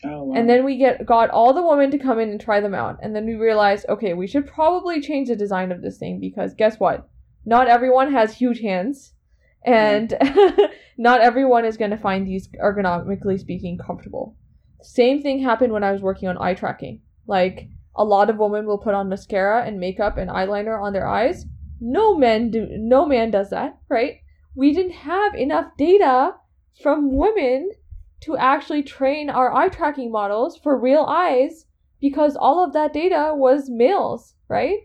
Oh, 0.04 0.24
wow. 0.24 0.36
And 0.36 0.50
then 0.50 0.66
we 0.66 0.78
get 0.78 1.06
got 1.06 1.30
all 1.30 1.54
the 1.54 1.66
women 1.66 1.92
to 1.92 2.00
come 2.00 2.20
in 2.20 2.30
and 2.30 2.42
try 2.42 2.60
them 2.60 2.74
out. 2.74 2.98
And 3.04 3.16
then 3.16 3.28
we 3.28 3.36
realized, 3.36 3.86
okay, 3.88 4.16
we 4.16 4.26
should 4.26 4.48
probably 4.48 5.00
change 5.00 5.28
the 5.28 5.36
design 5.36 5.72
of 5.72 5.84
this 5.84 6.00
thing 6.00 6.20
because 6.20 6.56
guess 6.56 6.80
what? 6.80 7.08
Not 7.46 7.68
everyone 7.68 8.12
has 8.12 8.36
huge 8.36 8.62
hands. 8.62 9.14
And 9.64 10.12
not 10.98 11.22
everyone 11.22 11.66
is 11.66 11.78
going 11.78 11.92
to 11.92 11.98
find 11.98 12.26
these 12.26 12.48
ergonomically 12.60 13.40
speaking 13.40 13.78
comfortable. 13.78 14.36
Same 14.82 15.22
thing 15.22 15.44
happened 15.44 15.72
when 15.72 15.84
I 15.84 15.92
was 15.92 16.02
working 16.02 16.30
on 16.30 16.38
eye 16.42 16.56
tracking. 16.56 17.02
Like 17.28 17.70
a 17.96 18.04
lot 18.04 18.32
of 18.32 18.38
women 18.38 18.66
will 18.66 18.80
put 18.80 18.96
on 18.96 19.10
mascara 19.10 19.64
and 19.66 19.80
makeup 19.80 20.18
and 20.18 20.32
eyeliner 20.32 20.82
on 20.82 20.94
their 20.94 21.08
eyes. 21.08 21.46
No 21.80 22.18
men 22.18 22.50
do 22.50 22.68
no 22.72 23.06
man 23.06 23.30
does 23.30 23.52
that, 23.52 23.78
right? 23.88 24.16
We 24.56 24.74
didn't 24.74 24.94
have 24.94 25.36
enough 25.36 25.68
data 25.78 26.34
from 26.82 27.16
women 27.16 27.72
to 28.22 28.38
actually 28.38 28.84
train 28.84 29.30
our 29.30 29.54
eye 29.54 29.70
tracking 29.70 30.12
models 30.12 30.58
for 30.58 30.78
real 30.78 31.04
eyes 31.04 31.66
because 32.00 32.36
all 32.36 32.64
of 32.64 32.74
that 32.74 32.94
data 32.94 33.34
was 33.36 33.70
males, 33.70 34.36
right? 34.48 34.80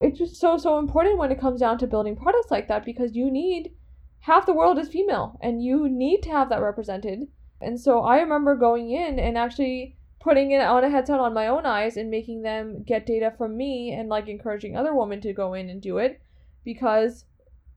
It's 0.00 0.18
just 0.18 0.36
so 0.36 0.58
so 0.58 0.78
important 0.78 1.18
when 1.18 1.32
it 1.32 1.40
comes 1.40 1.60
down 1.60 1.78
to 1.78 1.86
building 1.86 2.16
products 2.16 2.50
like 2.50 2.68
that 2.68 2.84
because 2.84 3.16
you 3.16 3.30
need 3.30 3.72
half 4.20 4.46
the 4.46 4.52
world 4.52 4.78
is 4.78 4.88
female 4.88 5.38
and 5.40 5.62
you 5.62 5.88
need 5.88 6.22
to 6.22 6.30
have 6.30 6.48
that 6.50 6.60
represented. 6.60 7.28
And 7.60 7.80
so 7.80 8.00
I 8.00 8.20
remember 8.20 8.54
going 8.54 8.90
in 8.90 9.18
and 9.18 9.38
actually 9.38 9.96
putting 10.20 10.50
it 10.50 10.60
on 10.60 10.84
a 10.84 10.90
headset 10.90 11.20
on 11.20 11.32
my 11.32 11.46
own 11.46 11.64
eyes 11.64 11.96
and 11.96 12.10
making 12.10 12.42
them 12.42 12.82
get 12.82 13.06
data 13.06 13.32
from 13.38 13.56
me 13.56 13.92
and 13.92 14.08
like 14.08 14.28
encouraging 14.28 14.76
other 14.76 14.94
women 14.94 15.20
to 15.20 15.32
go 15.32 15.54
in 15.54 15.70
and 15.70 15.80
do 15.80 15.98
it 15.98 16.20
because 16.64 17.24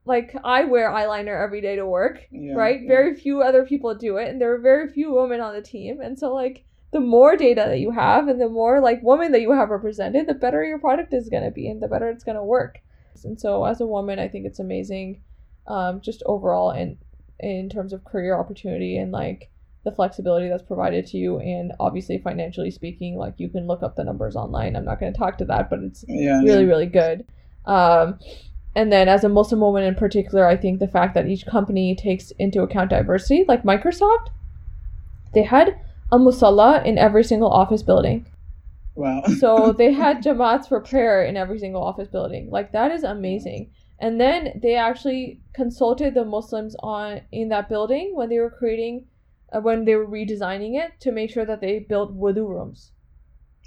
like 0.06 0.36
I 0.44 0.65
wear 0.65 0.89
eyeliner 0.89 1.41
every 1.44 1.62
day 1.62 1.75
to 1.75 1.86
work 1.86 2.22
Yeah, 2.32 2.53
right? 2.56 2.82
yeah. 2.82 2.88
Very 2.88 3.15
few 3.15 3.41
other 3.41 3.65
people 3.65 3.94
do 3.96 4.18
it, 4.18 4.29
and 4.29 4.41
there 4.41 4.53
are 4.53 4.60
very 4.60 4.88
few 4.89 5.13
women 5.13 5.39
on 5.41 5.53
the 5.53 5.62
team. 5.62 6.01
And 6.01 6.18
so, 6.18 6.34
like, 6.34 6.65
the 6.91 7.00
more 7.00 7.36
data 7.36 7.65
that 7.68 7.79
you 7.79 7.91
have 7.91 8.27
and 8.27 8.41
the 8.41 8.50
more, 8.50 8.82
like, 8.82 9.01
women 9.03 9.32
that 9.34 9.41
you 9.41 9.51
have 9.51 9.70
represented, 9.70 10.25
the 10.25 10.34
better 10.34 10.63
your 10.63 10.79
product 10.79 11.13
is 11.13 11.29
going 11.29 11.44
to 11.44 11.51
be 11.51 11.70
and 11.70 11.82
the 11.82 11.88
better 11.88 12.10
it's 12.10 12.24
going 12.24 12.38
to 12.38 12.44
work. 12.44 12.79
And 13.24 13.39
so, 13.39 13.65
as 13.65 13.82
a 13.82 13.86
woman, 13.86 14.18
I 14.18 14.27
think 14.27 14.46
it's 14.46 14.60
amazing, 14.60 15.22
um, 15.68 16.01
just 16.01 16.24
overall, 16.25 16.72
in, 16.72 16.98
in 17.39 17.70
terms 17.70 17.94
of 17.94 18.03
career 18.06 18.39
opportunity 18.39 18.98
and, 18.98 19.12
like, 19.12 19.51
the 19.86 19.91
flexibility 19.91 20.50
that's 20.50 20.63
provided 20.63 21.06
to 21.08 21.18
you. 21.18 21.39
And 21.39 21.74
obviously, 21.79 22.18
financially 22.18 22.72
speaking, 22.72 23.18
like, 23.18 23.36
you 23.38 23.50
can 23.50 23.68
look 23.68 23.84
up 23.84 23.96
the 23.96 24.03
numbers 24.03 24.36
online. 24.36 24.75
I'm 24.75 24.86
not 24.86 25.00
going 25.00 25.13
to 25.13 25.20
talk 25.20 25.38
to 25.39 25.46
that, 25.46 25.70
but 25.70 25.79
it's 25.79 26.03
Yeah. 26.08 26.41
really 26.41 26.65
really 26.65 26.86
good 26.88 27.25
um, 27.65 28.20
and 28.79 28.91
then 28.95 29.07
as 29.13 29.24
a 29.27 29.29
muslim 29.38 29.62
woman 29.65 29.83
in 29.91 29.95
particular 30.01 30.45
i 30.48 30.55
think 30.63 30.79
the 30.79 30.88
fact 30.98 31.13
that 31.15 31.27
each 31.33 31.45
company 31.53 31.86
takes 32.01 32.31
into 32.45 32.62
account 32.65 32.89
diversity 32.95 33.43
like 33.48 33.63
microsoft 33.71 34.29
they 35.33 35.43
had 35.43 35.75
a 36.12 36.17
musalla 36.25 36.69
in 36.91 36.98
every 37.07 37.24
single 37.31 37.50
office 37.63 37.83
building 37.91 38.25
Wow. 38.95 39.21
so 39.41 39.71
they 39.81 39.91
had 39.93 40.24
jamaats 40.24 40.67
for 40.67 40.79
prayer 40.81 41.24
in 41.24 41.38
every 41.43 41.59
single 41.59 41.83
office 41.91 42.07
building 42.17 42.50
like 42.57 42.71
that 42.77 42.91
is 42.91 43.03
amazing 43.15 43.69
and 44.07 44.19
then 44.24 44.59
they 44.63 44.75
actually 44.75 45.24
consulted 45.53 46.13
the 46.13 46.25
muslims 46.25 46.75
on 46.98 47.21
in 47.31 47.50
that 47.50 47.69
building 47.69 48.12
when 48.15 48.29
they 48.29 48.39
were 48.39 48.50
creating 48.62 49.05
uh, 49.53 49.59
when 49.67 49.86
they 49.86 49.95
were 49.95 50.07
redesigning 50.17 50.77
it 50.83 50.91
to 51.00 51.12
make 51.12 51.29
sure 51.31 51.45
that 51.45 51.62
they 51.62 51.79
built 51.79 52.15
wudu 52.24 52.48
rooms 52.48 52.91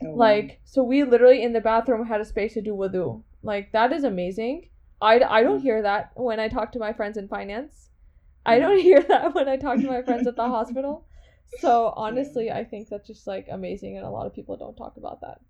Oh, 0.05 0.07
wow. 0.11 0.15
like, 0.27 0.61
so 0.65 0.83
we 0.83 1.05
literally 1.05 1.43
in 1.47 1.53
the 1.53 1.61
bathroom 1.61 2.07
had 2.07 2.21
a 2.21 2.25
space 2.25 2.55
to 2.55 2.61
do 2.63 2.73
wudu. 2.75 3.23
Like, 3.51 3.71
that 3.73 3.93
is 3.93 4.03
amazing. 4.03 4.69
I, 5.03 5.39
I 5.39 5.43
don't 5.43 5.61
hear 5.61 5.83
that 5.83 6.13
when 6.15 6.39
I 6.39 6.49
talk 6.49 6.73
to 6.73 6.79
my 6.79 6.93
friends 6.93 7.17
in 7.17 7.29
finance. 7.29 7.89
I 8.47 8.59
don't 8.59 8.79
hear 8.89 9.03
that 9.03 9.35
when 9.35 9.49
I 9.49 9.57
talk 9.57 9.79
to 9.79 9.87
my 9.87 10.03
friends 10.03 10.27
at 10.27 10.37
the 10.37 10.49
hospital. 10.49 11.07
So, 11.59 11.93
honestly, 11.97 12.51
I 12.51 12.65
think 12.65 12.89
that's 12.89 13.07
just 13.07 13.27
like 13.27 13.47
amazing, 13.51 13.97
and 13.97 14.07
a 14.07 14.11
lot 14.11 14.27
of 14.27 14.35
people 14.35 14.57
don't 14.57 14.77
talk 14.77 14.97
about 14.97 15.21
that. 15.21 15.41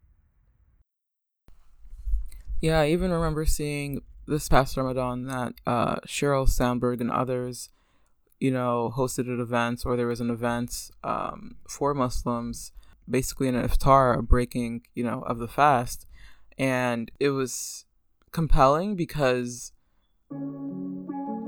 Yeah, 2.61 2.81
I 2.81 2.89
even 2.89 3.13
remember 3.13 3.45
seeing 3.45 4.03
this 4.27 4.49
past 4.49 4.77
Ramadan 4.77 5.27
that 5.27 5.55
uh, 5.67 5.97
Sheryl 6.07 6.49
Sandberg 6.49 7.01
and 7.01 7.11
others, 7.11 7.69
you 8.41 8.51
know, 8.51 8.93
hosted 8.97 9.27
an 9.27 9.41
event 9.41 9.83
or 9.85 9.97
there 9.97 10.07
was 10.07 10.21
an 10.21 10.31
event 10.31 10.91
um, 11.05 11.57
for 11.69 11.95
Muslims, 11.95 12.73
basically 13.09 13.49
an 13.49 13.55
iftar, 13.55 14.19
a 14.19 14.23
breaking, 14.23 14.83
you 14.95 15.05
know, 15.05 15.23
of 15.23 15.39
the 15.39 15.49
fast. 15.49 16.07
And 16.59 17.11
it 17.19 17.31
was 17.31 17.85
compelling 18.33 18.97
because 18.97 19.73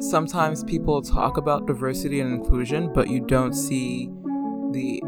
sometimes 0.01 0.63
people 0.65 1.03
talk 1.03 1.37
about 1.37 1.67
diversity 1.67 2.21
and 2.21 2.33
inclusion, 2.33 2.93
but 2.93 3.09
you 3.09 3.21
don't 3.21 3.55
see 3.55 4.09
the 4.73 5.03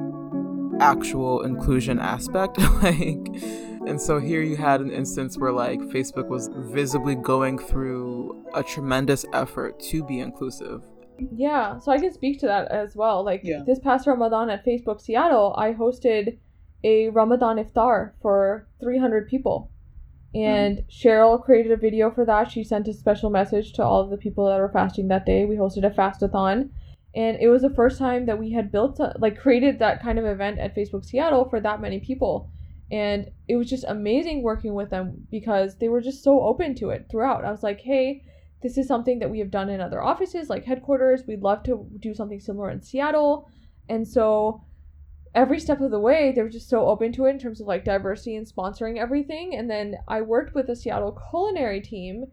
actual 0.81 1.43
inclusion 1.43 1.99
aspect. 1.99 2.59
like, 2.83 3.29
and 3.87 4.01
so 4.01 4.19
here 4.19 4.43
you 4.43 4.57
had 4.57 4.81
an 4.81 4.91
instance 4.91 5.39
where 5.39 5.53
like 5.53 5.81
Facebook 5.81 6.29
was 6.29 6.49
visibly 6.55 7.15
going 7.15 7.59
through 7.59 8.45
a 8.55 8.63
tremendous 8.63 9.25
effort 9.33 9.79
to 9.81 10.03
be 10.05 10.21
inclusive. 10.21 10.83
Yeah, 11.35 11.79
so 11.79 11.93
I 11.93 11.99
can 11.99 12.13
speak 12.13 12.41
to 12.41 12.47
that 12.47 12.69
as 12.71 12.95
well. 12.95 13.25
Like 13.25 13.41
Yeah. 13.45 13.63
this 13.67 13.79
past 13.79 14.07
Ramadan 14.07 14.51
at 14.51 14.65
Facebook 14.65 15.01
Seattle, 15.01 15.55
I 15.57 15.73
hosted 15.73 16.39
a 16.85 17.09
Ramadan 17.09 17.57
iftar 17.57 18.13
for 18.21 18.69
300 18.81 19.29
people. 19.29 19.71
And 20.35 20.79
mm-hmm. 20.79 21.09
Sheryl 21.09 21.43
created 21.43 21.73
a 21.73 21.77
video 21.77 22.11
for 22.11 22.25
that. 22.27 22.51
She 22.51 22.65
sent 22.65 22.89
a 22.89 22.93
special 22.93 23.31
message 23.31 23.73
to 23.75 23.85
all 23.85 24.01
of 24.01 24.11
the 24.11 24.17
people 24.17 24.47
that 24.47 24.59
were 24.59 24.69
fasting 24.69 25.09
that 25.09 25.27
day. 25.27 25.45
We 25.45 25.57
hosted 25.57 25.87
a 25.87 25.91
fastathon. 25.91 26.71
And 27.15 27.39
it 27.41 27.49
was 27.49 27.63
the 27.63 27.71
first 27.71 27.99
time 27.99 28.27
that 28.27 28.39
we 28.39 28.53
had 28.53 28.71
built, 28.71 29.01
a, 29.01 29.15
like, 29.19 29.39
created 29.39 29.79
that 29.79 30.03
kind 30.03 30.19
of 30.19 30.27
event 30.27 30.59
at 30.59 30.77
Facebook 30.77 31.05
Seattle 31.05 31.49
for 31.49 31.61
that 31.61 31.81
many 31.81 31.99
people. 31.99 32.51
And 32.91 33.31
it 33.49 33.57
was 33.57 33.71
just 33.71 33.85
amazing 33.89 34.43
working 34.43 34.75
with 34.75 34.91
them 34.91 35.27
because 35.31 35.79
they 35.79 35.89
were 35.89 36.03
just 36.03 36.23
so 36.23 36.43
open 36.43 36.75
to 36.77 36.91
it 36.91 37.07
throughout. 37.11 37.45
I 37.45 37.51
was 37.51 37.63
like, 37.63 37.81
hey, 37.81 38.23
this 38.63 38.79
is 38.79 38.89
something 38.89 39.19
that 39.21 39.31
we 39.31 39.39
have 39.39 39.51
done 39.51 39.69
in 39.71 39.81
other 39.81 40.03
offices 40.03 40.49
like 40.49 40.65
headquarters 40.65 41.23
we'd 41.27 41.43
love 41.43 41.63
to 41.63 41.87
do 42.01 42.15
something 42.15 42.41
similar 42.41 42.71
in 42.71 42.83
seattle 42.83 43.49
and 43.89 44.07
so 44.07 44.65
every 45.37 45.61
step 45.61 45.83
of 45.83 45.91
the 45.91 46.01
way 46.01 46.33
they 46.33 46.43
were 46.43 46.49
just 46.49 46.69
so 46.69 46.87
open 46.87 47.13
to 47.13 47.27
it 47.27 47.31
in 47.31 47.39
terms 47.39 47.61
of 47.61 47.67
like 47.67 47.85
diversity 47.85 48.35
and 48.37 48.47
sponsoring 48.47 48.99
everything. 48.99 49.55
And 49.55 49.71
then 49.71 49.97
i 50.09 50.21
worked 50.23 50.55
with 50.55 50.67
the 50.67 50.75
seattle 50.75 51.21
culinary 51.31 51.81
team 51.81 52.25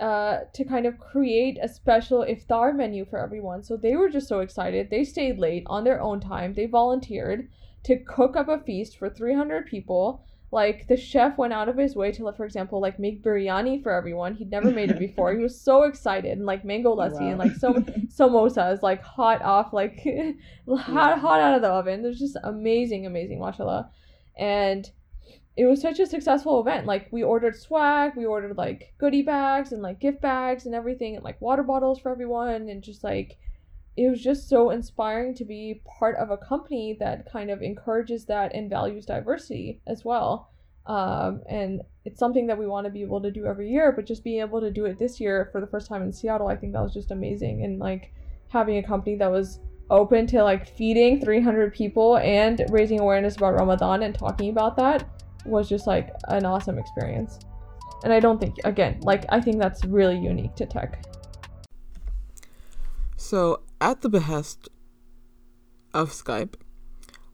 uh, 0.00 0.40
to 0.52 0.64
kind 0.64 0.86
of 0.86 0.98
create 0.98 1.58
a 1.62 1.68
special 1.68 2.24
iftar 2.24 2.74
menu 2.74 3.04
for 3.04 3.18
everyone. 3.18 3.62
So 3.62 3.76
they 3.76 3.94
were 3.94 4.08
just 4.08 4.26
so 4.26 4.40
excited. 4.40 4.88
They 4.90 5.04
stayed 5.04 5.38
late 5.38 5.64
on 5.66 5.84
their 5.84 6.00
own 6.00 6.18
time. 6.18 6.54
They 6.54 6.66
volunteered 6.66 7.48
to 7.84 7.98
cook 7.98 8.36
up 8.36 8.48
a 8.48 8.58
feast 8.58 8.98
for 8.98 9.08
300 9.08 9.66
people 9.66 10.24
like 10.52 10.86
the 10.86 10.96
chef 10.96 11.36
went 11.36 11.52
out 11.52 11.68
of 11.68 11.76
his 11.76 11.96
way 11.96 12.12
to, 12.12 12.32
for 12.32 12.44
example, 12.44 12.80
like 12.80 12.98
make 12.98 13.22
biryani 13.22 13.82
for 13.82 13.92
everyone. 13.92 14.34
He'd 14.34 14.50
never 14.50 14.70
made 14.70 14.90
it 14.90 14.98
before. 14.98 15.34
he 15.34 15.38
was 15.42 15.60
so 15.60 15.82
excited, 15.82 16.32
and 16.32 16.46
like 16.46 16.64
mango 16.64 16.92
oh, 16.92 16.96
lassi 16.96 17.28
and 17.28 17.38
like 17.38 17.54
so 17.56 17.74
samosas, 18.08 18.82
like 18.82 19.02
hot 19.02 19.42
off, 19.42 19.72
like 19.72 20.06
hot 20.68 21.18
hot 21.18 21.40
out 21.40 21.56
of 21.56 21.62
the 21.62 21.68
oven. 21.68 22.04
It 22.04 22.08
was 22.08 22.18
just 22.18 22.36
amazing, 22.44 23.06
amazing, 23.06 23.40
mashallah. 23.40 23.90
And 24.38 24.88
it 25.56 25.64
was 25.64 25.80
such 25.80 25.98
a 25.98 26.06
successful 26.06 26.60
event. 26.60 26.86
Like 26.86 27.08
we 27.10 27.24
ordered 27.24 27.56
swag, 27.56 28.12
we 28.16 28.24
ordered 28.24 28.56
like 28.56 28.94
goodie 28.98 29.22
bags 29.22 29.72
and 29.72 29.82
like 29.82 29.98
gift 29.98 30.20
bags 30.20 30.66
and 30.66 30.74
everything, 30.74 31.16
and 31.16 31.24
like 31.24 31.40
water 31.40 31.64
bottles 31.64 31.98
for 31.98 32.12
everyone, 32.12 32.68
and 32.68 32.82
just 32.82 33.02
like 33.02 33.36
it 33.96 34.10
was 34.10 34.22
just 34.22 34.48
so 34.48 34.70
inspiring 34.70 35.34
to 35.34 35.44
be 35.44 35.80
part 35.98 36.16
of 36.16 36.30
a 36.30 36.36
company 36.36 36.96
that 37.00 37.30
kind 37.30 37.50
of 37.50 37.62
encourages 37.62 38.26
that 38.26 38.54
and 38.54 38.68
values 38.68 39.06
diversity 39.06 39.80
as 39.86 40.04
well. 40.04 40.50
Um, 40.86 41.42
and 41.48 41.82
it's 42.04 42.18
something 42.18 42.46
that 42.46 42.58
we 42.58 42.66
want 42.66 42.84
to 42.84 42.92
be 42.92 43.02
able 43.02 43.20
to 43.22 43.30
do 43.30 43.46
every 43.46 43.70
year, 43.70 43.92
but 43.92 44.06
just 44.06 44.22
being 44.22 44.40
able 44.40 44.60
to 44.60 44.70
do 44.70 44.84
it 44.84 44.98
this 44.98 45.18
year 45.18 45.48
for 45.50 45.60
the 45.60 45.66
first 45.66 45.88
time 45.88 46.02
in 46.02 46.12
Seattle, 46.12 46.46
I 46.46 46.56
think 46.56 46.74
that 46.74 46.82
was 46.82 46.92
just 46.92 47.10
amazing. 47.10 47.64
And 47.64 47.78
like 47.78 48.12
having 48.48 48.76
a 48.76 48.82
company 48.82 49.16
that 49.16 49.30
was 49.30 49.60
open 49.90 50.26
to 50.26 50.42
like 50.42 50.68
feeding 50.76 51.20
300 51.20 51.72
people 51.72 52.18
and 52.18 52.64
raising 52.70 53.00
awareness 53.00 53.36
about 53.36 53.54
Ramadan 53.54 54.02
and 54.02 54.14
talking 54.14 54.50
about 54.50 54.76
that 54.76 55.08
was 55.44 55.68
just 55.68 55.86
like 55.86 56.10
an 56.28 56.44
awesome 56.44 56.78
experience. 56.78 57.38
And 58.04 58.12
I 58.12 58.20
don't 58.20 58.38
think, 58.38 58.56
again, 58.64 59.00
like 59.00 59.24
I 59.30 59.40
think 59.40 59.58
that's 59.58 59.84
really 59.84 60.18
unique 60.18 60.54
to 60.56 60.66
tech. 60.66 61.02
So, 63.28 63.62
at 63.80 64.02
the 64.02 64.08
behest 64.08 64.68
of 65.92 66.12
Skype, 66.12 66.54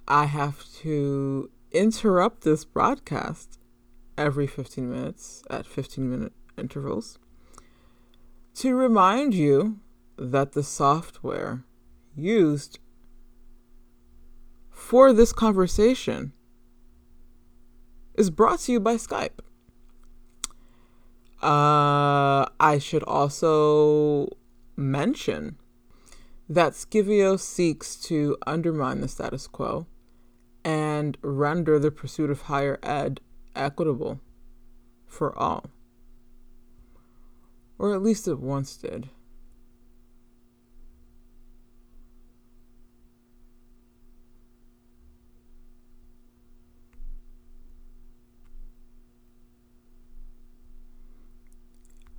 I 0.09 0.25
have 0.25 0.65
to 0.77 1.51
interrupt 1.71 2.45
this 2.45 2.65
broadcast 2.65 3.59
every 4.17 4.47
15 4.47 4.91
minutes 4.91 5.45
at 5.51 5.67
15 5.67 6.09
minute 6.09 6.33
intervals 6.57 7.19
to 8.55 8.75
remind 8.75 9.35
you 9.35 9.81
that 10.17 10.53
the 10.53 10.63
software 10.63 11.63
used 12.17 12.79
for 14.71 15.13
this 15.13 15.35
conversation 15.35 16.33
is 18.15 18.31
brought 18.31 18.61
to 18.61 18.73
you 18.73 18.81
by 18.81 18.95
Skype. 18.95 19.41
Uh, 21.43 22.49
I 22.59 22.79
should 22.81 23.03
also 23.03 24.29
mention 24.75 25.59
that 26.53 26.75
Skivio 26.75 27.41
seeks 27.41 27.97
to 27.97 28.37
undermine 28.47 29.01
the 29.01 29.09
status 29.09 29.47
quo 29.47 29.87
and 30.63 31.17
render 31.23 31.79
the 31.79 31.91
pursuit 31.91 32.29
of 32.29 32.43
higher 32.43 32.79
ed 32.83 33.23
equitable 33.57 34.21
for 35.07 35.37
all. 35.39 35.71
Or 37.79 37.95
at 37.95 38.03
least 38.03 38.29
it 38.29 38.39
once 38.39 38.77
did. 38.77 39.09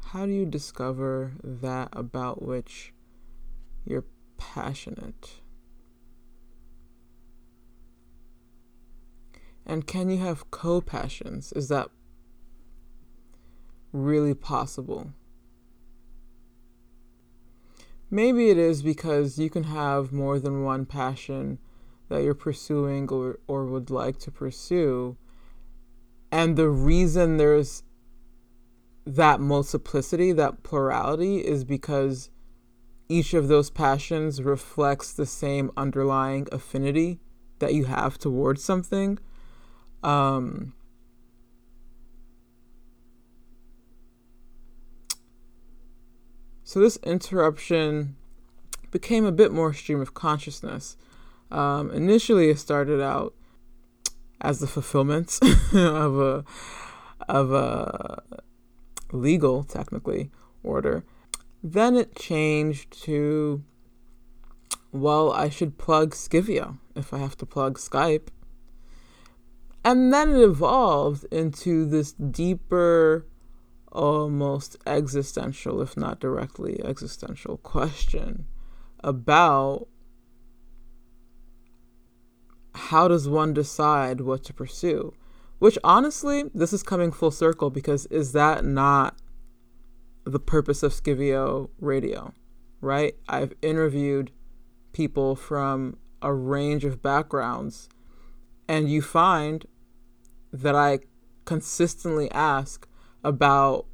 How 0.05 0.25
do 0.25 0.31
you 0.31 0.47
discover 0.47 1.33
that 1.43 1.89
about 1.93 2.41
which 2.41 2.93
you're 3.85 4.05
passionate? 4.51 5.39
And 9.65 9.88
can 9.88 10.09
you 10.09 10.17
have 10.17 10.51
co 10.51 10.81
passions? 10.81 11.53
Is 11.53 11.69
that 11.69 11.89
really 13.91 14.33
possible? 14.33 15.13
Maybe 18.12 18.50
it 18.50 18.57
is 18.57 18.83
because 18.83 19.39
you 19.39 19.50
can 19.50 19.63
have 19.63 20.12
more 20.12 20.39
than 20.39 20.63
one 20.63 20.85
passion 20.85 21.57
that 22.09 22.21
you're 22.21 22.35
pursuing 22.35 23.09
or, 23.09 23.39
or 23.47 23.65
would 23.65 23.89
like 23.89 24.19
to 24.19 24.31
pursue. 24.31 25.17
And 26.31 26.55
the 26.55 26.69
reason 26.69 27.38
there's 27.38 27.83
that 29.05 29.39
multiplicity, 29.39 30.31
that 30.33 30.63
plurality, 30.63 31.38
is 31.38 31.63
because 31.63 32.29
each 33.10 33.33
of 33.33 33.48
those 33.48 33.69
passions 33.69 34.41
reflects 34.41 35.13
the 35.13 35.25
same 35.25 35.72
underlying 35.75 36.48
affinity 36.51 37.19
that 37.60 37.74
you 37.74 37.86
have 37.86 38.17
towards 38.17 38.63
something. 38.63 39.19
Um, 40.03 40.74
so 46.63 46.79
this 46.79 46.98
interruption 47.03 48.15
became 48.91 49.25
a 49.25 49.31
bit 49.31 49.51
more 49.51 49.74
stream 49.74 50.01
of 50.01 50.13
consciousness. 50.13 50.98
Um, 51.51 51.91
initially, 51.91 52.50
it 52.50 52.60
started 52.60 53.01
out 53.01 53.33
as 54.41 54.60
the 54.60 54.67
fulfillment 54.67 55.39
of 55.74 56.19
a 56.19 56.45
of 57.29 57.53
a 57.53 58.24
legal, 59.12 59.63
technically, 59.63 60.31
order. 60.63 61.05
Then 61.63 61.96
it 61.96 62.13
changed 62.13 62.91
to, 63.03 63.63
well, 64.91 65.32
I 65.32 65.50
should 65.50 65.77
plug 65.77 66.12
Skivio 66.12 66.78
if 66.93 67.13
I 67.13 67.19
have 67.19 67.38
to 67.38 67.45
plug 67.45 67.80
Skype. 67.80 68.28
And 69.86 70.13
then 70.13 70.32
it 70.36 70.41
evolved 70.41 71.26
into 71.32 71.86
this 71.86 72.12
deeper, 72.12 73.26
almost 73.91 74.78
existential, 74.86 75.82
if 75.82 75.95
not 75.95 76.19
directly 76.19 76.84
existential, 76.84 77.58
question 77.58 78.45
about 79.02 79.88
how 82.76 83.08
does 83.08 83.30
one 83.30 83.54
decide 83.54 84.21
what 84.21 84.43
to 84.43 84.54
pursue? 84.54 85.13
Which 85.60 85.78
honestly, 85.84 86.45
this 86.54 86.73
is 86.73 86.84
coming 86.84 87.12
full 87.12 87.32
circle 87.32 87.69
because 87.69 88.06
is 88.08 88.34
that 88.34 88.65
not 88.65 89.15
the 90.25 90.39
purpose 90.39 90.83
of 90.83 90.93
Scivio 90.93 91.69
Radio, 91.79 92.33
right? 92.81 93.15
I've 93.27 93.53
interviewed 93.62 94.31
people 94.93 95.36
from 95.36 95.97
a 96.21 96.33
range 96.33 96.86
of 96.86 97.01
backgrounds, 97.01 97.89
and 98.67 98.89
you 98.89 99.01
find 99.01 99.65
that 100.51 100.75
I 100.75 100.99
consistently 101.45 102.31
ask 102.31 102.88
about 103.23 103.86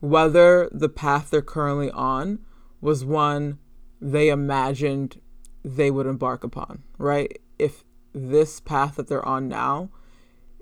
whether 0.00 0.68
the 0.70 0.88
path 0.88 1.30
they're 1.30 1.42
currently 1.42 1.90
on 1.90 2.38
was 2.80 3.04
one 3.04 3.58
they 4.00 4.28
imagined 4.28 5.20
they 5.64 5.90
would 5.90 6.06
embark 6.06 6.44
upon, 6.44 6.84
right? 6.98 7.40
If 7.58 7.84
this 8.12 8.60
path 8.60 8.96
that 8.96 9.08
they're 9.08 9.24
on 9.24 9.48
now? 9.48 9.90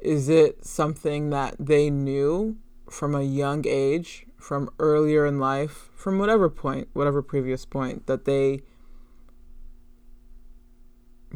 Is 0.06 0.28
it 0.28 0.64
something 0.64 1.30
that 1.30 1.56
they 1.58 1.90
knew 1.90 2.58
from 2.88 3.12
a 3.16 3.24
young 3.24 3.64
age, 3.66 4.24
from 4.38 4.70
earlier 4.78 5.26
in 5.26 5.40
life, 5.40 5.90
from 5.96 6.20
whatever 6.20 6.48
point, 6.48 6.86
whatever 6.92 7.22
previous 7.22 7.64
point 7.64 8.06
that 8.06 8.24
they 8.24 8.62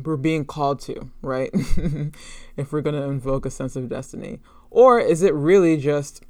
were 0.04 0.16
being 0.16 0.44
called 0.44 0.78
to, 0.82 1.10
right? 1.20 1.50
if 2.56 2.72
we're 2.72 2.80
going 2.80 2.94
to 2.94 3.02
invoke 3.02 3.44
a 3.44 3.50
sense 3.50 3.74
of 3.74 3.88
destiny. 3.88 4.38
Or 4.70 5.00
is 5.00 5.22
it 5.22 5.34
really 5.34 5.76
just 5.76 6.22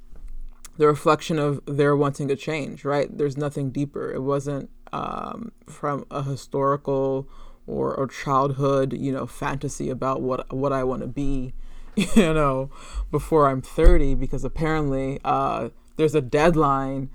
the 0.79 0.87
reflection 0.87 1.38
of 1.38 1.61
their 1.66 1.94
wanting 1.94 2.26
to 2.29 2.37
change, 2.37 2.87
right? 2.87 3.07
There's 3.18 3.37
nothing 3.37 3.70
deeper. 3.70 4.14
It 4.14 4.22
wasn't 4.22 4.70
um, 4.94 5.53
from 5.66 6.07
a 6.11 6.22
historical 6.22 7.29
or, 7.66 7.94
or 7.94 8.07
childhood, 8.07 8.94
you 8.94 9.12
know, 9.12 9.26
fantasy 9.26 9.90
about 9.90 10.22
what 10.22 10.50
what 10.55 10.72
I 10.72 10.85
want 10.85 11.03
to 11.03 11.07
be, 11.07 11.53
you 12.16 12.35
know, 12.35 12.70
before 13.11 13.48
I'm 13.48 13.62
30 13.62 14.14
because 14.14 14.44
apparently 14.44 15.18
uh, 15.24 15.70
there's 15.96 16.14
a 16.14 16.20
deadline 16.20 17.11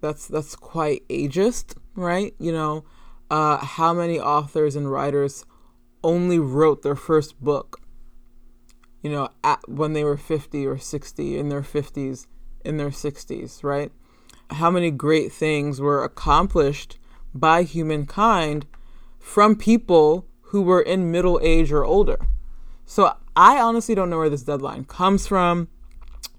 that's 0.00 0.26
that's 0.26 0.54
quite 0.54 1.06
ageist, 1.08 1.76
right? 1.94 2.34
You 2.38 2.52
know, 2.52 2.84
uh, 3.30 3.58
how 3.58 3.94
many 3.94 4.20
authors 4.20 4.76
and 4.76 4.90
writers 4.90 5.44
only 6.02 6.38
wrote 6.38 6.82
their 6.82 6.96
first 6.96 7.40
book, 7.40 7.80
you 9.02 9.10
know, 9.10 9.30
at, 9.42 9.66
when 9.68 9.94
they 9.94 10.04
were 10.04 10.18
50 10.18 10.66
or 10.66 10.76
60, 10.76 11.38
in 11.38 11.48
their 11.48 11.62
50s, 11.62 12.26
in 12.64 12.76
their 12.76 12.90
60s, 12.90 13.64
right? 13.64 13.90
How 14.50 14.70
many 14.70 14.90
great 14.90 15.32
things 15.32 15.80
were 15.80 16.04
accomplished 16.04 16.98
by 17.34 17.62
humankind 17.62 18.66
from 19.18 19.56
people 19.56 20.26
who 20.42 20.62
were 20.62 20.80
in 20.80 21.10
middle 21.10 21.40
age 21.42 21.72
or 21.72 21.84
older. 21.84 22.18
So 22.86 23.16
I 23.36 23.60
honestly 23.60 23.94
don't 23.94 24.10
know 24.10 24.18
where 24.18 24.30
this 24.30 24.42
deadline 24.42 24.84
comes 24.84 25.26
from. 25.26 25.68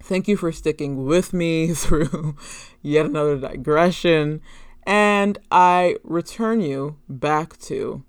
Thank 0.02 0.28
you 0.28 0.38
for 0.38 0.52
sticking 0.52 1.06
with 1.06 1.34
me 1.34 1.74
through 1.74 2.38
yet 2.82 3.06
another 3.06 3.38
digression. 3.38 4.42
And 4.84 5.38
I 5.52 5.98
return 6.04 6.62
you 6.62 6.98
back 7.10 7.58
to 7.62 8.04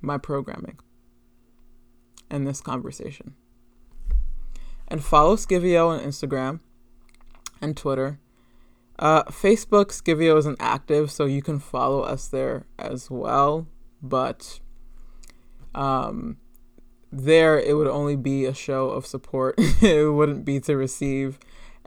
my 0.00 0.18
programming 0.18 0.78
and 2.28 2.46
this 2.46 2.60
conversation. 2.60 3.34
And 4.88 5.02
follow 5.02 5.36
Skivio 5.36 5.88
on 5.88 6.00
Instagram 6.00 6.60
and 7.60 7.76
Twitter 7.76 8.18
uh, 8.98 9.24
Facebook 9.24 9.86
Skivio 9.86 10.38
isn't 10.38 10.56
active, 10.60 11.10
so 11.10 11.24
you 11.26 11.42
can 11.42 11.58
follow 11.58 12.00
us 12.00 12.28
there 12.28 12.66
as 12.78 13.10
well. 13.10 13.66
But 14.02 14.60
um, 15.76 16.38
there, 17.12 17.58
it 17.58 17.76
would 17.76 17.86
only 17.86 18.16
be 18.16 18.44
a 18.44 18.54
show 18.54 18.90
of 18.90 19.06
support. 19.06 19.54
it 19.58 20.12
wouldn't 20.12 20.44
be 20.44 20.58
to 20.60 20.76
receive 20.76 21.38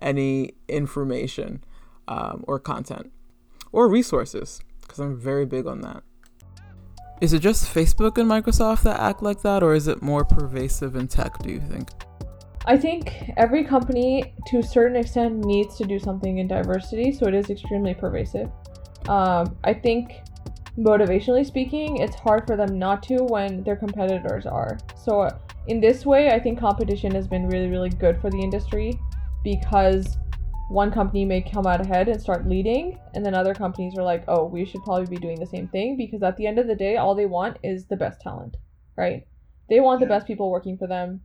any 0.01 0.53
information 0.67 1.63
um, 2.07 2.45
or 2.47 2.59
content 2.59 3.11
or 3.71 3.87
resources, 3.87 4.61
because 4.81 4.99
I'm 4.99 5.17
very 5.17 5.45
big 5.45 5.67
on 5.67 5.81
that. 5.81 6.03
Is 7.21 7.33
it 7.33 7.39
just 7.39 7.73
Facebook 7.73 8.17
and 8.17 8.29
Microsoft 8.29 8.83
that 8.83 8.99
act 8.99 9.21
like 9.21 9.41
that, 9.41 9.61
or 9.61 9.73
is 9.73 9.87
it 9.87 10.01
more 10.01 10.23
pervasive 10.23 10.95
in 10.95 11.07
tech, 11.07 11.37
do 11.39 11.51
you 11.51 11.59
think? 11.59 11.89
I 12.65 12.77
think 12.77 13.31
every 13.35 13.63
company, 13.63 14.33
to 14.47 14.59
a 14.59 14.63
certain 14.63 14.95
extent, 14.95 15.43
needs 15.43 15.75
to 15.77 15.85
do 15.85 15.99
something 15.99 16.37
in 16.37 16.47
diversity, 16.47 17.11
so 17.11 17.27
it 17.27 17.33
is 17.33 17.49
extremely 17.49 17.93
pervasive. 17.93 18.49
Um, 19.07 19.57
I 19.63 19.73
think, 19.73 20.21
motivationally 20.79 21.45
speaking, 21.45 21.97
it's 21.97 22.15
hard 22.15 22.47
for 22.47 22.55
them 22.55 22.79
not 22.79 23.03
to 23.03 23.23
when 23.25 23.63
their 23.63 23.75
competitors 23.75 24.45
are. 24.45 24.77
So, 24.95 25.29
in 25.67 25.79
this 25.79 26.05
way, 26.05 26.31
I 26.31 26.39
think 26.39 26.59
competition 26.59 27.11
has 27.13 27.27
been 27.27 27.47
really, 27.47 27.69
really 27.69 27.89
good 27.89 28.19
for 28.21 28.29
the 28.29 28.41
industry. 28.41 28.99
because 29.43 30.17
one 30.69 30.91
company 30.91 31.25
may 31.25 31.41
come 31.41 31.65
out 31.65 31.81
ahead 31.81 32.09
and 32.09 32.21
start 32.21 32.47
leading 32.47 32.99
and 33.13 33.25
then 33.25 33.33
other 33.33 33.55
companies 33.55 33.97
are 33.97 34.03
like 34.03 34.23
oh 34.27 34.43
we 34.45 34.65
should 34.65 34.83
probably 34.83 35.05
be 35.05 35.15
doing 35.17 35.39
the 35.39 35.45
same 35.45 35.67
thing 35.69 35.97
because 35.97 36.21
at 36.21 36.35
the 36.37 36.45
end 36.45 36.59
of 36.59 36.67
the 36.67 36.75
day 36.75 36.97
all 36.97 37.15
they 37.15 37.25
want 37.25 37.57
is 37.63 37.85
the 37.85 37.95
best 37.95 38.19
talent 38.21 38.57
right? 38.99 39.25
They 39.69 39.79
want 39.79 40.01
the 40.01 40.07
best 40.07 40.27
people 40.27 40.51
working 40.51 40.77
for 40.77 40.87
them. 40.87 41.21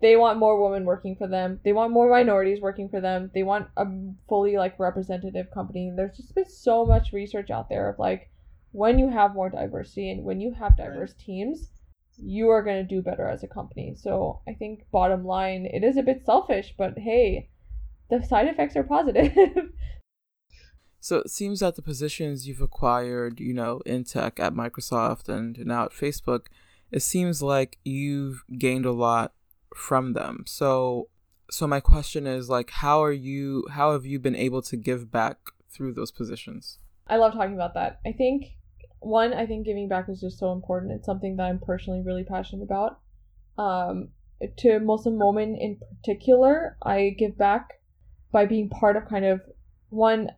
They 0.00 0.14
want 0.16 0.38
more 0.38 0.62
women 0.62 0.84
working 0.84 1.16
for 1.16 1.26
them. 1.26 1.58
They 1.64 1.72
want 1.72 1.92
more 1.92 2.08
minorities 2.08 2.60
working 2.60 2.88
for 2.88 3.00
them. 3.00 3.30
They 3.34 3.42
want 3.42 3.68
a 3.76 3.86
fully 4.28 4.56
like 4.56 4.78
representative 4.78 5.50
company. 5.50 5.92
There's 5.94 6.16
just 6.16 6.34
been 6.34 6.48
so 6.48 6.86
much 6.86 7.12
research 7.12 7.50
out 7.50 7.68
there 7.68 7.88
of 7.88 7.98
like 7.98 8.30
when 8.76 8.98
you 8.98 9.08
have 9.08 9.34
more 9.34 9.48
diversity 9.48 10.10
and 10.10 10.22
when 10.24 10.40
you 10.40 10.52
have 10.52 10.72
Right. 10.78 10.88
diverse 10.88 11.14
teams 11.14 11.70
you 12.18 12.48
are 12.50 12.62
going 12.62 12.76
to 12.76 12.94
do 12.94 13.00
better 13.02 13.26
as 13.26 13.42
a 13.42 13.48
company 13.48 13.94
so 13.94 14.40
i 14.46 14.52
think 14.52 14.84
bottom 14.90 15.24
line 15.24 15.66
it 15.66 15.82
is 15.82 15.96
a 15.96 16.02
bit 16.02 16.24
selfish 16.24 16.74
but 16.76 16.98
hey 16.98 17.48
the 18.10 18.22
side 18.22 18.48
effects 18.48 18.76
are 18.76 18.84
positive 18.84 19.32
So 20.98 21.18
it 21.18 21.30
seems 21.30 21.60
that 21.60 21.76
the 21.76 21.82
positions 21.82 22.48
you've 22.48 22.60
acquired, 22.60 23.38
you 23.38 23.54
know, 23.54 23.80
in 23.86 24.02
tech 24.02 24.40
at 24.40 24.54
Microsoft 24.54 25.28
and 25.28 25.56
now 25.64 25.84
at 25.84 25.92
Facebook, 25.92 26.46
it 26.90 27.00
seems 27.00 27.40
like 27.40 27.78
you've 27.84 28.42
gained 28.58 28.84
a 28.86 28.90
lot 28.90 29.32
from 29.72 30.14
them. 30.14 30.42
So 30.48 31.08
so 31.48 31.68
my 31.68 31.78
question 31.78 32.26
is 32.26 32.50
like 32.50 32.70
how 32.70 33.04
are 33.04 33.12
you 33.12 33.68
how 33.70 33.92
have 33.92 34.04
you 34.04 34.18
been 34.18 34.34
able 34.34 34.62
to 34.62 34.76
give 34.76 35.12
back 35.12 35.36
through 35.70 35.92
those 35.92 36.10
positions? 36.10 36.78
I 37.06 37.18
love 37.18 37.34
talking 37.34 37.54
about 37.54 37.74
that. 37.74 38.00
I 38.04 38.10
think 38.10 38.56
one, 39.00 39.32
I 39.32 39.46
think 39.46 39.66
giving 39.66 39.88
back 39.88 40.08
is 40.08 40.20
just 40.20 40.38
so 40.38 40.52
important. 40.52 40.92
It's 40.92 41.06
something 41.06 41.36
that 41.36 41.44
I'm 41.44 41.58
personally 41.58 42.02
really 42.04 42.24
passionate 42.24 42.62
about. 42.62 43.00
Um, 43.58 44.08
to 44.58 44.80
Muslim 44.80 45.18
women 45.18 45.56
in 45.56 45.78
particular, 45.78 46.76
I 46.82 47.14
give 47.18 47.38
back 47.38 47.80
by 48.32 48.46
being 48.46 48.68
part 48.68 48.96
of 48.96 49.08
kind 49.08 49.24
of 49.24 49.40
one 49.88 50.30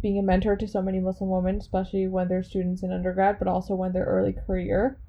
being 0.00 0.18
a 0.18 0.22
mentor 0.22 0.56
to 0.56 0.68
so 0.68 0.82
many 0.82 1.00
Muslim 1.00 1.30
women, 1.30 1.56
especially 1.56 2.08
when 2.08 2.28
they're 2.28 2.42
students 2.42 2.82
in 2.82 2.92
undergrad, 2.92 3.38
but 3.38 3.48
also 3.48 3.74
when 3.74 3.92
they're 3.92 4.04
early 4.04 4.34
career. 4.46 5.00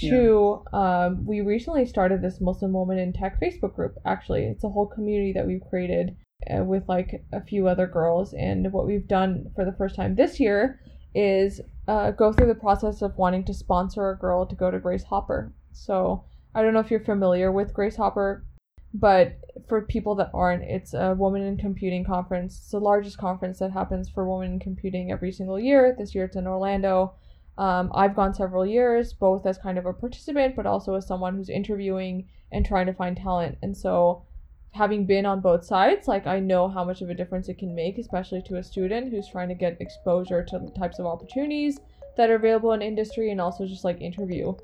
Yeah. 0.00 0.10
Two, 0.10 0.64
um, 0.72 1.24
we 1.24 1.40
recently 1.40 1.86
started 1.86 2.20
this 2.20 2.40
Muslim 2.40 2.72
Woman 2.72 2.98
in 2.98 3.12
Tech 3.12 3.40
Facebook 3.40 3.74
group. 3.74 3.96
Actually, 4.04 4.44
it's 4.44 4.64
a 4.64 4.68
whole 4.68 4.86
community 4.86 5.32
that 5.32 5.46
we've 5.46 5.62
created 5.70 6.14
uh, 6.54 6.62
with 6.62 6.86
like 6.88 7.24
a 7.32 7.40
few 7.40 7.68
other 7.68 7.86
girls. 7.86 8.34
And 8.34 8.70
what 8.72 8.86
we've 8.86 9.08
done 9.08 9.46
for 9.54 9.64
the 9.64 9.72
first 9.72 9.96
time 9.96 10.14
this 10.14 10.38
year 10.38 10.80
is 11.14 11.60
uh, 11.88 12.10
go 12.10 12.32
through 12.32 12.46
the 12.46 12.54
process 12.54 13.00
of 13.00 13.16
wanting 13.16 13.44
to 13.44 13.54
sponsor 13.54 14.10
a 14.10 14.18
girl 14.18 14.46
to 14.46 14.54
go 14.54 14.70
to 14.70 14.78
Grace 14.78 15.04
Hopper. 15.04 15.52
So 15.72 16.24
I 16.54 16.62
don't 16.62 16.74
know 16.74 16.80
if 16.80 16.90
you're 16.90 17.00
familiar 17.00 17.50
with 17.50 17.72
Grace 17.72 17.96
Hopper, 17.96 18.44
but 18.92 19.38
for 19.68 19.82
people 19.82 20.14
that 20.16 20.30
aren't, 20.34 20.62
it's 20.64 20.92
a 20.92 21.14
Women 21.18 21.42
in 21.42 21.56
Computing 21.56 22.04
conference. 22.04 22.58
It's 22.58 22.70
the 22.70 22.78
largest 22.78 23.16
conference 23.16 23.58
that 23.60 23.72
happens 23.72 24.08
for 24.08 24.28
women 24.28 24.54
in 24.54 24.60
computing 24.60 25.10
every 25.10 25.32
single 25.32 25.58
year. 25.58 25.96
This 25.98 26.14
year 26.14 26.26
it's 26.26 26.36
in 26.36 26.46
Orlando. 26.46 27.14
Um, 27.56 27.90
I've 27.94 28.14
gone 28.14 28.34
several 28.34 28.66
years, 28.66 29.14
both 29.14 29.46
as 29.46 29.58
kind 29.58 29.78
of 29.78 29.86
a 29.86 29.92
participant, 29.92 30.56
but 30.56 30.66
also 30.66 30.94
as 30.94 31.06
someone 31.06 31.36
who's 31.36 31.48
interviewing 31.48 32.28
and 32.52 32.64
trying 32.64 32.86
to 32.86 32.92
find 32.92 33.16
talent. 33.16 33.58
And 33.62 33.76
so, 33.76 34.26
having 34.72 35.04
been 35.04 35.26
on 35.26 35.40
both 35.40 35.64
sides, 35.64 36.08
like 36.08 36.26
I 36.26 36.40
know 36.40 36.68
how 36.68 36.84
much 36.84 37.02
of 37.02 37.10
a 37.10 37.14
difference 37.14 37.48
it 37.48 37.58
can 37.58 37.74
make, 37.74 37.98
especially 37.98 38.42
to 38.42 38.56
a 38.56 38.62
student 38.62 39.10
who's 39.10 39.28
trying 39.28 39.48
to 39.48 39.54
get 39.54 39.80
exposure 39.80 40.44
to 40.44 40.58
the 40.58 40.70
types 40.70 40.98
of 40.98 41.06
opportunities 41.06 41.80
that 42.16 42.30
are 42.30 42.36
available 42.36 42.72
in 42.72 42.82
industry 42.82 43.30
and 43.30 43.40
also 43.40 43.66
just 43.66 43.84
like 43.84 44.00
interview. 44.00 44.54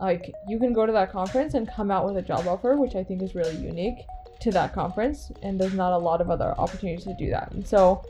Like, 0.00 0.32
you 0.48 0.58
can 0.58 0.72
go 0.72 0.84
to 0.84 0.92
that 0.92 1.12
conference 1.12 1.54
and 1.54 1.68
come 1.68 1.90
out 1.90 2.06
with 2.06 2.16
a 2.16 2.22
job 2.22 2.46
offer, 2.48 2.76
which 2.76 2.96
I 2.96 3.04
think 3.04 3.22
is 3.22 3.34
really 3.34 3.56
unique 3.56 3.98
to 4.40 4.50
that 4.50 4.74
conference. 4.74 5.30
And 5.42 5.60
there's 5.60 5.74
not 5.74 5.92
a 5.92 5.98
lot 5.98 6.20
of 6.20 6.30
other 6.30 6.54
opportunities 6.58 7.04
to 7.04 7.14
do 7.14 7.30
that. 7.30 7.52
And 7.52 7.66
so, 7.66 8.04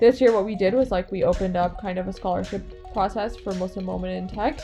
this 0.00 0.20
year 0.20 0.32
what 0.32 0.44
we 0.44 0.56
did 0.56 0.74
was 0.74 0.90
like 0.90 1.10
we 1.12 1.22
opened 1.22 1.56
up 1.56 1.80
kind 1.80 1.98
of 1.98 2.08
a 2.08 2.12
scholarship 2.12 2.92
process 2.92 3.36
for 3.36 3.52
Muslim 3.54 3.86
Women 3.86 4.10
in 4.10 4.28
Tech. 4.28 4.60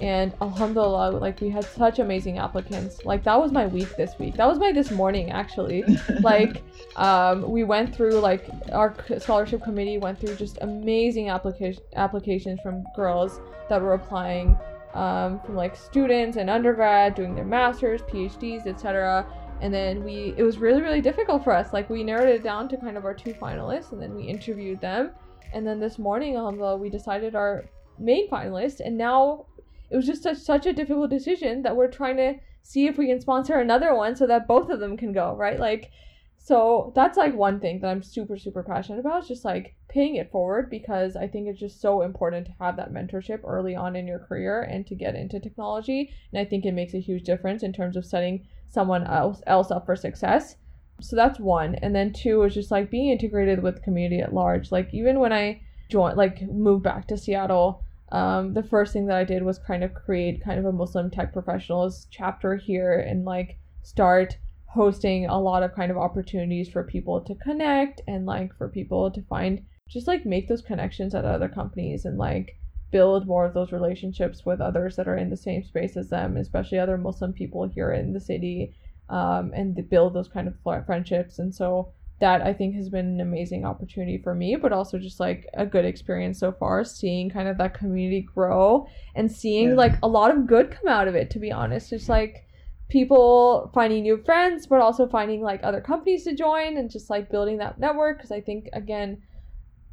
And 0.00 0.32
alhamdulillah, 0.40 1.10
like 1.18 1.40
we 1.40 1.50
had 1.50 1.64
such 1.64 1.98
amazing 1.98 2.38
applicants. 2.38 3.04
Like 3.04 3.24
that 3.24 3.38
was 3.38 3.52
my 3.52 3.66
week 3.66 3.96
this 3.96 4.18
week. 4.18 4.34
That 4.36 4.46
was 4.46 4.58
my 4.58 4.72
this 4.72 4.90
morning 4.90 5.30
actually. 5.30 5.84
like 6.22 6.62
um, 6.96 7.50
we 7.50 7.64
went 7.64 7.94
through 7.94 8.18
like 8.20 8.48
our 8.72 8.94
scholarship 9.18 9.62
committee 9.62 9.98
went 9.98 10.18
through 10.18 10.36
just 10.36 10.58
amazing 10.60 11.30
application 11.30 11.82
applications 11.96 12.60
from 12.60 12.84
girls 12.96 13.40
that 13.68 13.80
were 13.80 13.94
applying 13.94 14.58
um, 14.94 15.40
from 15.40 15.56
like 15.56 15.76
students 15.76 16.36
and 16.36 16.50
undergrad 16.50 17.14
doing 17.14 17.34
their 17.34 17.44
masters, 17.44 18.02
PhDs, 18.02 18.66
etc. 18.66 19.26
And 19.60 19.72
then 19.72 20.02
we 20.04 20.34
it 20.36 20.42
was 20.42 20.58
really 20.58 20.82
really 20.82 21.00
difficult 21.00 21.44
for 21.44 21.52
us. 21.52 21.72
Like 21.72 21.88
we 21.88 22.02
narrowed 22.02 22.28
it 22.28 22.42
down 22.42 22.68
to 22.68 22.76
kind 22.76 22.96
of 22.96 23.04
our 23.04 23.14
two 23.14 23.34
finalists, 23.34 23.92
and 23.92 24.00
then 24.00 24.14
we 24.14 24.24
interviewed 24.24 24.80
them. 24.80 25.10
And 25.54 25.66
then 25.66 25.78
this 25.78 25.98
morning, 25.98 26.36
alhamdulillah, 26.36 26.78
we 26.78 26.88
decided 26.88 27.34
our 27.34 27.64
main 27.98 28.28
finalist, 28.30 28.80
and 28.80 28.96
now 28.96 29.46
it 29.92 29.96
was 29.96 30.06
just 30.06 30.22
such, 30.22 30.38
such 30.38 30.66
a 30.66 30.72
difficult 30.72 31.10
decision 31.10 31.62
that 31.62 31.76
we're 31.76 31.90
trying 31.90 32.16
to 32.16 32.34
see 32.62 32.86
if 32.86 32.96
we 32.96 33.08
can 33.08 33.20
sponsor 33.20 33.56
another 33.58 33.94
one 33.94 34.16
so 34.16 34.26
that 34.26 34.48
both 34.48 34.70
of 34.70 34.80
them 34.80 34.96
can 34.96 35.12
go, 35.12 35.36
right? 35.36 35.60
Like, 35.60 35.90
so 36.38 36.92
that's 36.96 37.18
like 37.18 37.34
one 37.34 37.60
thing 37.60 37.80
that 37.80 37.88
I'm 37.88 38.02
super, 38.02 38.36
super 38.36 38.62
passionate 38.62 39.00
about, 39.00 39.22
is 39.22 39.28
just 39.28 39.44
like 39.44 39.76
paying 39.88 40.16
it 40.16 40.32
forward 40.32 40.70
because 40.70 41.14
I 41.14 41.28
think 41.28 41.46
it's 41.46 41.60
just 41.60 41.80
so 41.80 42.02
important 42.02 42.46
to 42.46 42.54
have 42.58 42.76
that 42.76 42.92
mentorship 42.92 43.40
early 43.44 43.76
on 43.76 43.94
in 43.94 44.06
your 44.06 44.18
career 44.18 44.62
and 44.62 44.86
to 44.86 44.94
get 44.94 45.14
into 45.14 45.38
technology. 45.38 46.10
And 46.32 46.40
I 46.40 46.48
think 46.48 46.64
it 46.64 46.72
makes 46.72 46.94
a 46.94 47.00
huge 47.00 47.24
difference 47.24 47.62
in 47.62 47.72
terms 47.72 47.96
of 47.96 48.06
setting 48.06 48.46
someone 48.70 49.06
else 49.06 49.42
else 49.46 49.70
up 49.70 49.86
for 49.86 49.94
success. 49.94 50.56
So 51.00 51.14
that's 51.14 51.38
one. 51.38 51.74
And 51.76 51.94
then 51.94 52.12
two 52.12 52.42
is 52.42 52.54
just 52.54 52.70
like 52.70 52.90
being 52.90 53.10
integrated 53.10 53.62
with 53.62 53.82
community 53.82 54.20
at 54.20 54.34
large. 54.34 54.72
Like 54.72 54.88
even 54.92 55.20
when 55.20 55.32
I 55.32 55.60
joined 55.90 56.16
like 56.16 56.42
moved 56.42 56.82
back 56.82 57.06
to 57.08 57.18
Seattle, 57.18 57.84
um, 58.12 58.52
the 58.52 58.62
first 58.62 58.92
thing 58.92 59.06
that 59.06 59.16
I 59.16 59.24
did 59.24 59.42
was 59.42 59.58
kind 59.58 59.82
of 59.82 59.94
create 59.94 60.44
kind 60.44 60.58
of 60.58 60.66
a 60.66 60.72
Muslim 60.72 61.10
tech 61.10 61.32
professionals 61.32 62.06
chapter 62.10 62.56
here 62.56 63.00
and 63.00 63.24
like 63.24 63.58
start 63.82 64.36
hosting 64.66 65.26
a 65.26 65.40
lot 65.40 65.62
of 65.62 65.74
kind 65.74 65.90
of 65.90 65.96
opportunities 65.96 66.68
for 66.68 66.84
people 66.84 67.22
to 67.22 67.34
connect 67.36 68.02
and 68.06 68.26
like 68.26 68.54
for 68.56 68.68
people 68.68 69.10
to 69.10 69.22
find 69.22 69.64
just 69.88 70.06
like 70.06 70.26
make 70.26 70.46
those 70.46 70.60
connections 70.62 71.14
at 71.14 71.24
other 71.24 71.48
companies 71.48 72.04
and 72.04 72.18
like 72.18 72.58
build 72.90 73.26
more 73.26 73.46
of 73.46 73.54
those 73.54 73.72
relationships 73.72 74.44
with 74.44 74.60
others 74.60 74.96
that 74.96 75.08
are 75.08 75.16
in 75.16 75.30
the 75.30 75.36
same 75.36 75.64
space 75.64 75.96
as 75.96 76.10
them, 76.10 76.36
especially 76.36 76.78
other 76.78 76.98
Muslim 76.98 77.32
people 77.32 77.66
here 77.66 77.92
in 77.92 78.12
the 78.12 78.20
city, 78.20 78.74
um, 79.08 79.52
and 79.54 79.88
build 79.88 80.12
those 80.12 80.28
kind 80.28 80.48
of 80.48 80.84
friendships. 80.84 81.38
And 81.38 81.54
so 81.54 81.92
that 82.22 82.40
I 82.40 82.52
think 82.52 82.76
has 82.76 82.88
been 82.88 83.06
an 83.06 83.20
amazing 83.20 83.66
opportunity 83.66 84.16
for 84.16 84.32
me, 84.32 84.54
but 84.54 84.72
also 84.72 84.96
just 84.96 85.18
like 85.18 85.44
a 85.54 85.66
good 85.66 85.84
experience 85.84 86.38
so 86.38 86.52
far, 86.52 86.84
seeing 86.84 87.28
kind 87.28 87.48
of 87.48 87.58
that 87.58 87.74
community 87.74 88.20
grow 88.32 88.86
and 89.16 89.30
seeing 89.30 89.70
Yeah. 89.70 89.74
like 89.74 89.94
a 90.04 90.06
lot 90.06 90.30
of 90.30 90.46
good 90.46 90.70
come 90.70 90.86
out 90.86 91.08
of 91.08 91.16
it, 91.16 91.30
to 91.30 91.40
be 91.40 91.50
honest. 91.50 91.90
Just 91.90 92.08
like 92.08 92.46
people 92.88 93.72
finding 93.74 94.04
new 94.04 94.18
friends, 94.18 94.68
but 94.68 94.80
also 94.80 95.08
finding 95.08 95.42
like 95.42 95.64
other 95.64 95.80
companies 95.80 96.22
to 96.22 96.32
join 96.36 96.76
and 96.76 96.92
just 96.92 97.10
like 97.10 97.28
building 97.28 97.58
that 97.58 97.80
network. 97.80 98.18
Because 98.18 98.30
I 98.30 98.40
think, 98.40 98.68
again, 98.72 99.20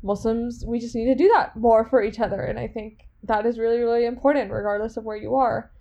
Muslims, 0.04 0.64
we 0.68 0.80
just 0.80 0.94
need 0.94 1.06
to 1.06 1.16
do 1.16 1.32
that 1.34 1.56
more 1.56 1.84
for 1.84 2.04
each 2.04 2.20
other. 2.20 2.42
And 2.42 2.60
I 2.60 2.68
think 2.68 3.08
that 3.24 3.48
is 3.48 3.58
really, 3.58 3.80
really 3.80 4.06
important, 4.06 4.52
regardless 4.52 4.98
of 4.98 5.04
where 5.04 5.18
you 5.18 5.34
are. 5.34 5.72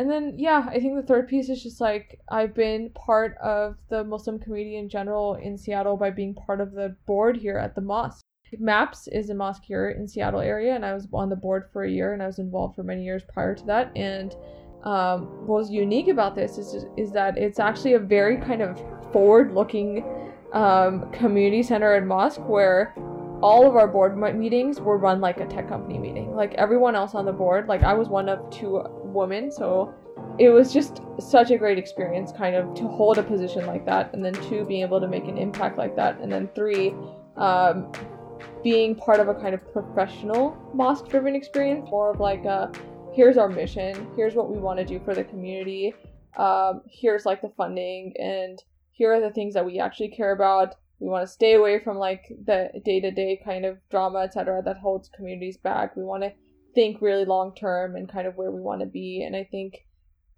And 0.00 0.10
then, 0.10 0.32
yeah, 0.38 0.66
I 0.66 0.80
think 0.80 0.96
the 0.96 1.06
third 1.06 1.28
piece 1.28 1.50
is 1.50 1.62
just 1.62 1.78
like 1.78 2.18
I've 2.30 2.54
been 2.54 2.88
part 2.94 3.36
of 3.36 3.76
the 3.90 4.02
Muslim 4.02 4.38
community 4.38 4.78
in 4.78 4.88
general 4.88 5.34
in 5.34 5.58
Seattle 5.58 5.98
by 5.98 6.08
being 6.08 6.32
part 6.32 6.62
of 6.62 6.72
the 6.72 6.96
board 7.06 7.36
here 7.36 7.58
at 7.58 7.74
the 7.74 7.82
mosque. 7.82 8.24
MAPS 8.58 9.08
is 9.08 9.28
a 9.28 9.34
mosque 9.34 9.62
here 9.62 9.90
in 9.90 10.08
Seattle 10.08 10.40
area, 10.40 10.74
and 10.74 10.86
I 10.86 10.94
was 10.94 11.06
on 11.12 11.28
the 11.28 11.36
board 11.36 11.64
for 11.70 11.84
a 11.84 11.90
year, 11.90 12.14
and 12.14 12.22
I 12.22 12.26
was 12.26 12.38
involved 12.38 12.76
for 12.76 12.82
many 12.82 13.04
years 13.04 13.22
prior 13.30 13.54
to 13.54 13.66
that. 13.66 13.92
And 13.94 14.34
um, 14.84 15.26
what 15.46 15.58
was 15.58 15.70
unique 15.70 16.08
about 16.08 16.34
this 16.34 16.56
is 16.56 16.86
is 16.96 17.12
that 17.12 17.36
it's 17.36 17.60
actually 17.60 17.92
a 17.92 17.98
very 17.98 18.38
kind 18.38 18.62
of 18.62 18.82
forward-looking 19.12 20.02
um, 20.54 21.12
community 21.12 21.62
center 21.62 21.92
and 21.92 22.08
mosque 22.08 22.48
where 22.48 22.94
all 23.42 23.66
of 23.66 23.76
our 23.76 23.88
board 23.88 24.16
meetings 24.36 24.80
were 24.80 24.98
run 24.98 25.20
like 25.20 25.40
a 25.40 25.46
tech 25.46 25.68
company 25.68 25.98
meeting. 25.98 26.34
Like 26.34 26.54
everyone 26.54 26.94
else 26.94 27.14
on 27.14 27.24
the 27.24 27.32
board, 27.32 27.68
like 27.68 27.82
I 27.82 27.94
was 27.94 28.08
one 28.08 28.28
of 28.28 28.50
two 28.50 28.82
women, 29.02 29.50
so 29.50 29.94
it 30.38 30.50
was 30.50 30.72
just 30.72 31.02
such 31.18 31.50
a 31.50 31.56
great 31.56 31.78
experience, 31.78 32.32
kind 32.32 32.54
of 32.54 32.74
to 32.74 32.86
hold 32.86 33.18
a 33.18 33.22
position 33.22 33.66
like 33.66 33.86
that, 33.86 34.12
and 34.12 34.24
then 34.24 34.34
two 34.34 34.64
being 34.64 34.82
able 34.82 35.00
to 35.00 35.08
make 35.08 35.24
an 35.24 35.38
impact 35.38 35.78
like 35.78 35.96
that, 35.96 36.18
and 36.20 36.30
then 36.30 36.48
three, 36.54 36.94
um, 37.36 37.90
being 38.62 38.94
part 38.94 39.20
of 39.20 39.28
a 39.28 39.34
kind 39.34 39.54
of 39.54 39.72
professional 39.72 40.56
mosque-driven 40.74 41.34
experience, 41.34 41.88
more 41.90 42.10
of 42.10 42.20
like 42.20 42.44
a 42.44 42.70
here's 43.12 43.38
our 43.38 43.48
mission, 43.48 44.06
here's 44.16 44.34
what 44.34 44.50
we 44.50 44.58
want 44.58 44.78
to 44.78 44.84
do 44.84 45.00
for 45.04 45.14
the 45.14 45.24
community, 45.24 45.94
um, 46.36 46.82
here's 46.86 47.24
like 47.24 47.40
the 47.40 47.50
funding, 47.56 48.12
and 48.18 48.62
here 48.90 49.12
are 49.12 49.20
the 49.20 49.30
things 49.30 49.54
that 49.54 49.64
we 49.64 49.78
actually 49.78 50.08
care 50.08 50.32
about 50.32 50.74
we 51.00 51.08
want 51.08 51.26
to 51.26 51.32
stay 51.32 51.54
away 51.54 51.78
from 51.78 51.96
like 51.96 52.26
the 52.44 52.70
day-to-day 52.84 53.40
kind 53.44 53.64
of 53.64 53.78
drama 53.90 54.20
etc 54.20 54.62
that 54.64 54.76
holds 54.78 55.08
communities 55.08 55.56
back 55.56 55.96
we 55.96 56.04
want 56.04 56.22
to 56.22 56.32
think 56.74 57.00
really 57.00 57.24
long 57.24 57.54
term 57.54 57.96
and 57.96 58.12
kind 58.12 58.26
of 58.26 58.36
where 58.36 58.50
we 58.50 58.60
want 58.60 58.80
to 58.80 58.86
be 58.86 59.22
and 59.26 59.34
i 59.34 59.42
think 59.50 59.86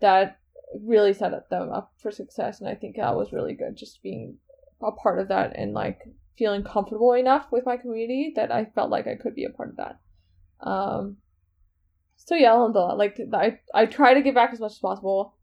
that 0.01 0.39
really 0.83 1.13
set 1.13 1.33
them 1.51 1.71
up 1.71 1.93
for 2.01 2.11
success 2.11 2.61
and 2.61 2.69
i 2.69 2.75
think 2.75 2.97
that 2.97 3.15
was 3.15 3.33
really 3.33 3.55
good 3.55 3.77
just 3.77 4.03
being 4.03 4.37
a 4.83 4.93
part 4.93 5.19
of 5.19 5.29
that 5.29 5.53
and 5.57 5.75
like 5.75 6.01
feeling 6.37 6.65
comfortable 6.65 7.13
enough 7.13 7.47
with 7.51 7.67
my 7.67 7.77
community 7.77 8.33
that 8.37 8.51
I 8.51 8.65
felt 8.65 8.91
like 8.91 9.07
I 9.07 9.15
could 9.15 9.35
be 9.35 9.45
a 9.45 9.51
part 9.51 9.71
of 9.71 9.77
that. 9.77 10.01
Um, 10.61 11.19
so 12.17 12.35
yeah, 12.35 12.53
alhamdulillah, 12.53 12.97
like 12.97 13.19
I, 13.33 13.59
I 13.75 13.87
try 13.87 14.15
to 14.15 14.23
give 14.23 14.35
back 14.35 14.53
as 14.53 14.61
much 14.61 14.73
as 14.73 14.79
possible, 14.79 15.37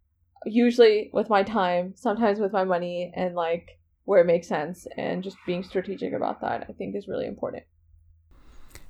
usually 0.45 1.10
with 1.13 1.29
my 1.29 1.43
time, 1.43 1.93
sometimes 1.95 2.39
with 2.39 2.53
my 2.53 2.63
money, 2.63 3.12
and 3.15 3.36
like 3.36 3.78
where 4.10 4.22
it 4.22 4.26
makes 4.26 4.48
sense, 4.48 4.88
and 4.98 5.24
just 5.24 5.38
being 5.45 5.62
strategic 5.62 6.13
about 6.13 6.41
that, 6.41 6.65
I 6.67 6.74
think 6.74 6.95
is 6.95 7.08
really 7.08 7.28
important. 7.28 7.62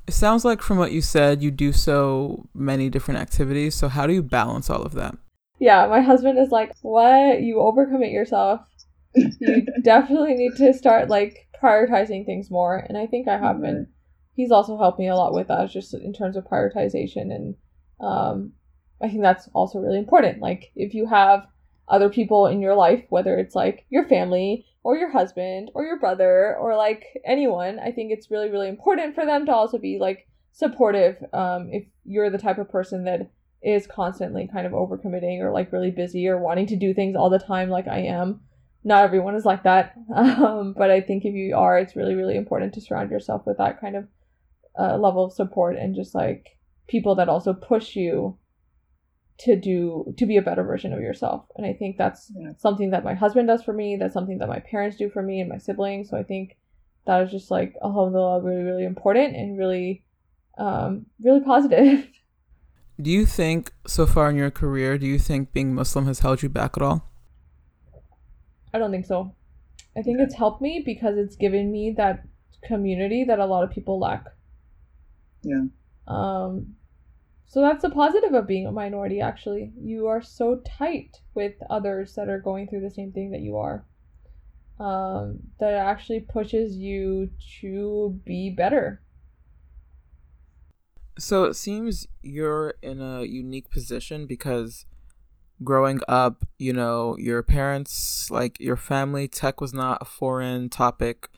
It 0.07 0.13
sounds 0.13 0.45
like 0.45 0.61
from 0.61 0.77
what 0.77 0.93
you 0.93 1.01
said, 1.01 1.43
you 1.43 1.51
do 1.51 1.73
so 1.73 2.47
many 2.53 2.89
different 2.89 3.19
activities. 3.19 3.75
So 3.75 3.89
how 3.89 4.07
do 4.07 4.13
you 4.13 4.23
balance 4.23 4.69
all 4.69 4.81
of 4.81 4.93
that? 4.93 5.17
Yeah, 5.59 5.87
my 5.87 5.99
husband 5.99 6.39
is 6.39 6.51
like, 6.51 6.73
"What? 6.83 7.41
You 7.41 7.55
overcommit 7.55 8.13
yourself. 8.13 8.61
You 9.13 9.65
definitely 9.83 10.35
need 10.35 10.55
to 10.55 10.73
start 10.73 11.09
like 11.09 11.49
prioritizing 11.61 12.25
things 12.25 12.49
more." 12.49 12.77
And 12.77 12.97
I 12.97 13.05
think 13.05 13.27
I 13.27 13.37
have 13.37 13.59
been. 13.59 13.87
He's 14.35 14.51
also 14.51 14.77
helped 14.77 14.99
me 14.99 15.09
a 15.09 15.17
lot 15.17 15.33
with 15.33 15.49
that, 15.49 15.69
just 15.69 15.93
in 15.93 16.13
terms 16.13 16.37
of 16.37 16.45
prioritization, 16.45 17.35
and 17.35 17.55
um, 17.99 18.53
I 19.01 19.09
think 19.09 19.21
that's 19.21 19.49
also 19.53 19.79
really 19.79 19.99
important. 19.99 20.39
Like, 20.39 20.71
if 20.77 20.93
you 20.93 21.07
have 21.07 21.45
other 21.89 22.09
people 22.09 22.47
in 22.47 22.61
your 22.61 22.75
life, 22.75 23.03
whether 23.09 23.37
it's 23.37 23.53
like 23.53 23.85
your 23.89 24.07
family 24.07 24.65
or 24.83 24.97
your 24.97 25.11
husband 25.11 25.71
or 25.73 25.83
your 25.83 25.99
brother 25.99 26.55
or 26.57 26.75
like 26.75 27.05
anyone, 27.25 27.79
I 27.79 27.91
think 27.91 28.11
it's 28.11 28.31
really, 28.31 28.49
really 28.49 28.69
important 28.69 29.15
for 29.15 29.25
them 29.25 29.45
to 29.45 29.53
also 29.53 29.77
be 29.77 29.97
like 29.99 30.27
supportive 30.51 31.17
um, 31.33 31.69
if 31.71 31.85
you're 32.05 32.29
the 32.29 32.37
type 32.37 32.57
of 32.57 32.69
person 32.69 33.03
that 33.05 33.29
is 33.61 33.87
constantly 33.87 34.47
kind 34.51 34.65
of 34.65 34.73
overcommitting 34.73 35.41
or 35.41 35.51
like 35.51 35.71
really 35.71 35.91
busy 35.91 36.27
or 36.27 36.37
wanting 36.37 36.67
to 36.67 36.77
do 36.77 36.93
things 36.93 37.15
all 37.15 37.29
the 37.29 37.39
time 37.39 37.69
like 37.69 37.87
I 37.87 37.99
am. 37.99 38.41
Not 38.85 39.03
everyone 39.03 39.35
is 39.35 39.45
like 39.45 39.63
that. 39.63 39.95
Um, 40.15 40.73
but 40.77 40.89
I 40.89 41.01
think 41.01 41.25
if 41.25 41.33
you 41.33 41.55
are, 41.55 41.77
it's 41.77 41.95
really, 41.95 42.15
really 42.15 42.37
important 42.37 42.73
to 42.73 42.81
surround 42.81 43.11
yourself 43.11 43.45
with 43.45 43.57
that 43.57 43.79
kind 43.79 43.95
of 43.95 44.07
uh, 44.79 44.97
level 44.97 45.25
of 45.25 45.33
support 45.33 45.75
and 45.75 45.95
just 45.95 46.15
like 46.15 46.57
people 46.87 47.15
that 47.15 47.29
also 47.29 47.53
push 47.53 47.95
you 47.95 48.37
to 49.39 49.55
do 49.55 50.13
to 50.17 50.25
be 50.25 50.37
a 50.37 50.41
better 50.41 50.63
version 50.63 50.93
of 50.93 50.99
yourself. 50.99 51.45
And 51.55 51.65
i 51.65 51.73
think 51.73 51.97
that's 51.97 52.31
yeah. 52.35 52.51
something 52.57 52.91
that 52.91 53.03
my 53.03 53.13
husband 53.13 53.47
does 53.47 53.63
for 53.63 53.73
me 53.73 53.95
that's 53.97 54.13
something 54.13 54.37
that 54.39 54.49
my 54.49 54.59
parents 54.59 54.97
do 54.97 55.09
for 55.09 55.21
me 55.21 55.39
and 55.39 55.49
my 55.49 55.57
siblings. 55.57 56.09
So 56.09 56.17
i 56.17 56.23
think 56.23 56.57
that 57.05 57.23
is 57.23 57.31
just 57.31 57.49
like 57.49 57.75
alhamdulillah 57.83 58.41
really 58.41 58.63
really 58.63 58.85
important 58.85 59.35
and 59.35 59.57
really 59.57 60.03
um 60.57 61.05
really 61.21 61.41
positive. 61.41 62.07
Do 63.01 63.09
you 63.09 63.25
think 63.25 63.71
so 63.87 64.05
far 64.05 64.29
in 64.29 64.35
your 64.35 64.51
career 64.51 64.97
do 64.97 65.07
you 65.07 65.17
think 65.17 65.53
being 65.53 65.73
muslim 65.73 66.05
has 66.05 66.19
held 66.19 66.43
you 66.43 66.49
back 66.49 66.73
at 66.75 66.83
all? 66.83 67.09
I 68.73 68.77
don't 68.77 68.91
think 68.91 69.05
so. 69.05 69.33
I 69.97 70.01
think 70.01 70.19
it's 70.19 70.35
helped 70.35 70.61
me 70.61 70.83
because 70.85 71.17
it's 71.17 71.37
given 71.37 71.71
me 71.71 71.93
that 71.95 72.23
community 72.61 73.23
that 73.23 73.39
a 73.39 73.45
lot 73.45 73.63
of 73.63 73.71
people 73.71 73.99
lack. 73.99 74.25
Yeah. 75.43 75.63
Um 76.07 76.75
so 77.49 77.61
that's 77.61 77.83
a 77.83 77.89
positive 77.89 78.35
of 78.35 78.45
being 78.45 78.67
a 78.67 78.71
minority, 78.71 79.21
actually. 79.21 79.73
You 79.81 80.05
are 80.05 80.21
so 80.21 80.61
tight 80.77 81.17
with 81.33 81.53
others 81.67 82.13
that 82.13 82.29
are 82.29 82.39
going 82.39 82.67
through 82.67 82.81
the 82.81 82.91
same 82.91 83.11
thing 83.11 83.31
that 83.31 83.41
you 83.41 83.57
are. 83.57 83.83
Um, 84.79 85.39
that 85.59 85.73
actually 85.73 86.19
pushes 86.19 86.75
you 86.75 87.31
to 87.59 88.21
be 88.23 88.51
better. 88.51 89.01
So 91.17 91.45
it 91.45 91.55
seems 91.55 92.07
you're 92.21 92.75
in 92.83 93.01
a 93.01 93.23
unique 93.23 93.71
position 93.71 94.27
because 94.27 94.85
growing 95.63 96.01
up, 96.07 96.45
you 96.59 96.71
know, 96.71 97.17
your 97.17 97.41
parents, 97.41 98.29
like 98.29 98.59
your 98.59 98.77
family, 98.77 99.27
tech 99.27 99.59
was 99.59 99.73
not 99.73 99.97
a 100.01 100.05
foreign 100.05 100.69
topic. 100.69 101.29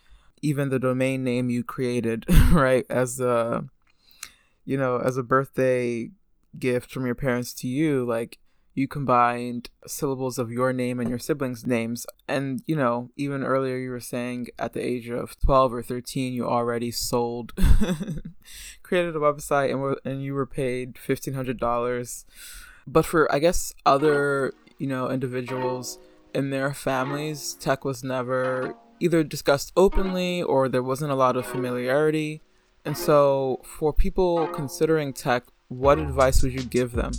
Even 0.42 0.70
the 0.70 0.78
domain 0.78 1.24
name 1.24 1.50
you 1.50 1.64
created, 1.64 2.26
right, 2.52 2.86
as 2.90 3.22
a 3.22 3.64
you 4.66 4.78
know, 4.78 4.98
as 4.98 5.18
a 5.18 5.24
birthday 5.24 6.12
gift 6.58 6.92
from 6.92 7.06
your 7.06 7.16
parents 7.16 7.54
to 7.54 7.68
you, 7.68 8.06
like 8.06 8.38
you 8.74 8.88
combined 8.88 9.70
syllables 9.86 10.40
of 10.40 10.52
your 10.52 10.72
name 10.72 11.00
and 11.00 11.10
your 11.10 11.20
siblings' 11.20 11.68
names. 11.68 12.06
And, 12.28 12.64
you 12.66 12.76
know, 12.76 13.10
even 13.18 13.44
earlier 13.44 13.78
you 13.78 13.90
were 13.90 14.00
saying 14.00 14.48
at 14.58 14.74
the 14.74 14.86
age 14.86 15.10
of 15.10 15.38
12 15.40 15.74
or 15.74 15.84
13, 15.84 16.34
you 16.34 16.46
already 16.46 16.92
sold, 16.92 17.54
created 18.84 19.16
a 19.16 19.20
website 19.20 19.72
and, 19.72 19.82
were, 19.82 20.00
and 20.06 20.24
you 20.24 20.34
were 20.34 20.46
paid 20.46 20.96
$1,500. 20.96 22.26
But 22.88 23.06
for, 23.06 23.32
I 23.34 23.40
guess, 23.40 23.74
other, 23.86 24.54
you 24.78 24.88
know, 24.88 25.10
individuals 25.10 26.00
in 26.34 26.50
their 26.50 26.74
families, 26.74 27.56
tech 27.60 27.84
was 27.84 28.04
never 28.04 28.76
either 29.02 29.24
discussed 29.24 29.74
openly 29.76 30.42
or 30.42 30.70
there 30.70 30.84
wasn't 30.84 31.12
a 31.12 31.16
lot 31.16 31.36
of 31.36 31.46
familiarity. 31.46 32.42
And 32.84 32.98
so, 32.98 33.62
for 33.64 33.94
people 33.94 34.48
considering 34.48 35.14
tech, 35.14 35.44
what 35.68 36.00
advice 36.00 36.42
would 36.42 36.54
you 36.54 36.64
give 36.64 36.94
them? 36.94 37.12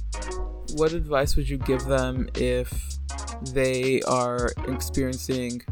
What 0.75 0.93
advice 0.93 1.37
would 1.37 1.49
you 1.49 1.57
give 1.57 1.85
them 1.85 2.29
if 2.35 2.73
they 3.53 4.01
are 4.03 4.51
experiencing 4.69 5.63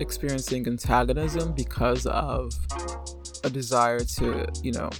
experiencing 0.00 0.66
antagonism 0.66 1.52
because 1.52 2.06
of 2.06 2.52
a 3.44 3.50
desire 3.50 4.00
to, 4.00 4.46
you 4.62 4.72
know, 4.72 4.90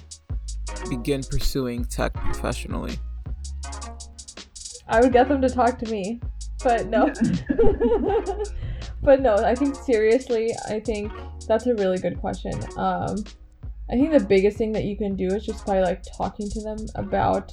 begin 0.89 1.23
pursuing 1.23 1.83
tech 1.85 2.13
professionally? 2.13 2.95
I 4.87 5.01
would 5.01 5.13
get 5.13 5.27
them 5.27 5.41
to 5.41 5.49
talk 5.49 5.77
to 5.79 5.91
me, 5.91 6.21
but 6.63 6.87
no. 6.87 7.07
but 9.01 9.21
no, 9.21 9.35
I 9.35 9.55
think 9.55 9.75
seriously, 9.75 10.51
I 10.67 10.79
think 10.79 11.11
that's 11.47 11.67
a 11.67 11.75
really 11.75 11.97
good 11.97 12.19
question. 12.19 12.53
Um, 12.77 13.23
I 13.91 13.95
think 13.95 14.13
the 14.13 14.25
biggest 14.25 14.57
thing 14.57 14.71
that 14.71 14.85
you 14.85 14.95
can 14.95 15.15
do 15.15 15.27
is 15.27 15.45
just 15.45 15.65
by 15.65 15.81
like 15.81 16.01
talking 16.17 16.49
to 16.49 16.61
them 16.61 16.77
about 16.95 17.51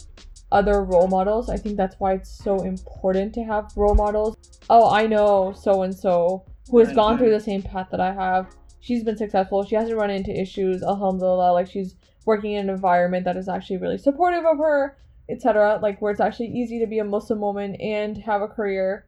other 0.53 0.85
role 0.85 1.09
models. 1.09 1.51
I 1.51 1.57
think 1.57 1.77
that's 1.77 1.97
why 1.99 2.15
it's 2.15 2.31
so 2.31 2.63
important 2.63 3.35
to 3.35 3.43
have 3.43 3.73
role 3.77 3.95
models. 3.95 4.37
Oh, 4.71 4.91
I 4.91 5.07
know 5.07 5.53
so 5.53 5.83
and 5.83 5.95
so 5.95 6.45
who 6.71 6.79
has 6.79 6.93
gone 6.93 7.19
through 7.19 7.31
the 7.31 7.41
same 7.41 7.63
path 7.63 7.89
that 7.91 8.01
I 8.01 8.13
have. 8.13 8.55
She's 8.81 9.03
been 9.03 9.17
successful. 9.17 9.65
She 9.65 9.75
hasn't 9.75 9.99
run 9.99 10.11
into 10.11 10.31
issues. 10.31 10.83
Alhamdulillah. 10.83 11.53
Like 11.53 11.67
she's 11.67 11.97
working 12.25 12.53
in 12.53 12.69
an 12.69 12.75
environment 12.75 13.25
that 13.25 13.37
is 13.37 13.49
actually 13.49 13.79
really 13.79 13.99
supportive 13.99 14.45
of 14.45 14.59
her, 14.59 14.97
etc. 15.29 15.81
Like 15.83 16.01
where 16.01 16.13
it's 16.13 16.21
actually 16.21 16.49
easy 16.49 16.79
to 16.79 16.87
be 16.87 17.01
a 17.01 17.05
Muslim 17.05 17.41
woman 17.41 17.75
and 17.77 18.17
have 18.19 18.43
a 18.43 18.49
career. 18.49 19.07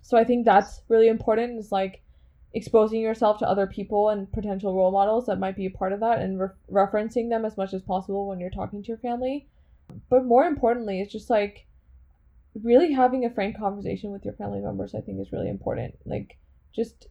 So 0.00 0.16
I 0.16 0.24
think 0.24 0.44
that's 0.44 0.80
really 0.88 1.08
important. 1.08 1.58
Is 1.58 1.70
like 1.70 2.03
exposing 2.54 3.00
yourself 3.00 3.38
to 3.38 3.48
other 3.48 3.66
people 3.66 4.10
and 4.10 4.30
potential 4.32 4.74
role 4.74 4.92
models 4.92 5.26
that 5.26 5.40
might 5.40 5.56
be 5.56 5.66
a 5.66 5.70
part 5.70 5.92
of 5.92 6.00
that 6.00 6.20
and 6.20 6.40
re- 6.40 6.48
referencing 6.70 7.28
them 7.28 7.44
as 7.44 7.56
much 7.56 7.74
as 7.74 7.82
possible 7.82 8.28
when 8.28 8.38
you're 8.38 8.48
talking 8.48 8.80
to 8.80 8.88
your 8.88 8.98
family. 8.98 9.48
But 10.08 10.24
more 10.24 10.44
importantly, 10.44 11.00
it's 11.00 11.12
just 11.12 11.28
like 11.28 11.66
really 12.62 12.92
having 12.92 13.24
a 13.24 13.30
frank 13.30 13.58
conversation 13.58 14.12
with 14.12 14.24
your 14.24 14.34
family 14.34 14.60
members, 14.60 14.94
I 14.94 15.00
think 15.00 15.20
is 15.20 15.32
really 15.32 15.48
important. 15.48 15.96
Like 16.06 16.38
just 16.72 17.08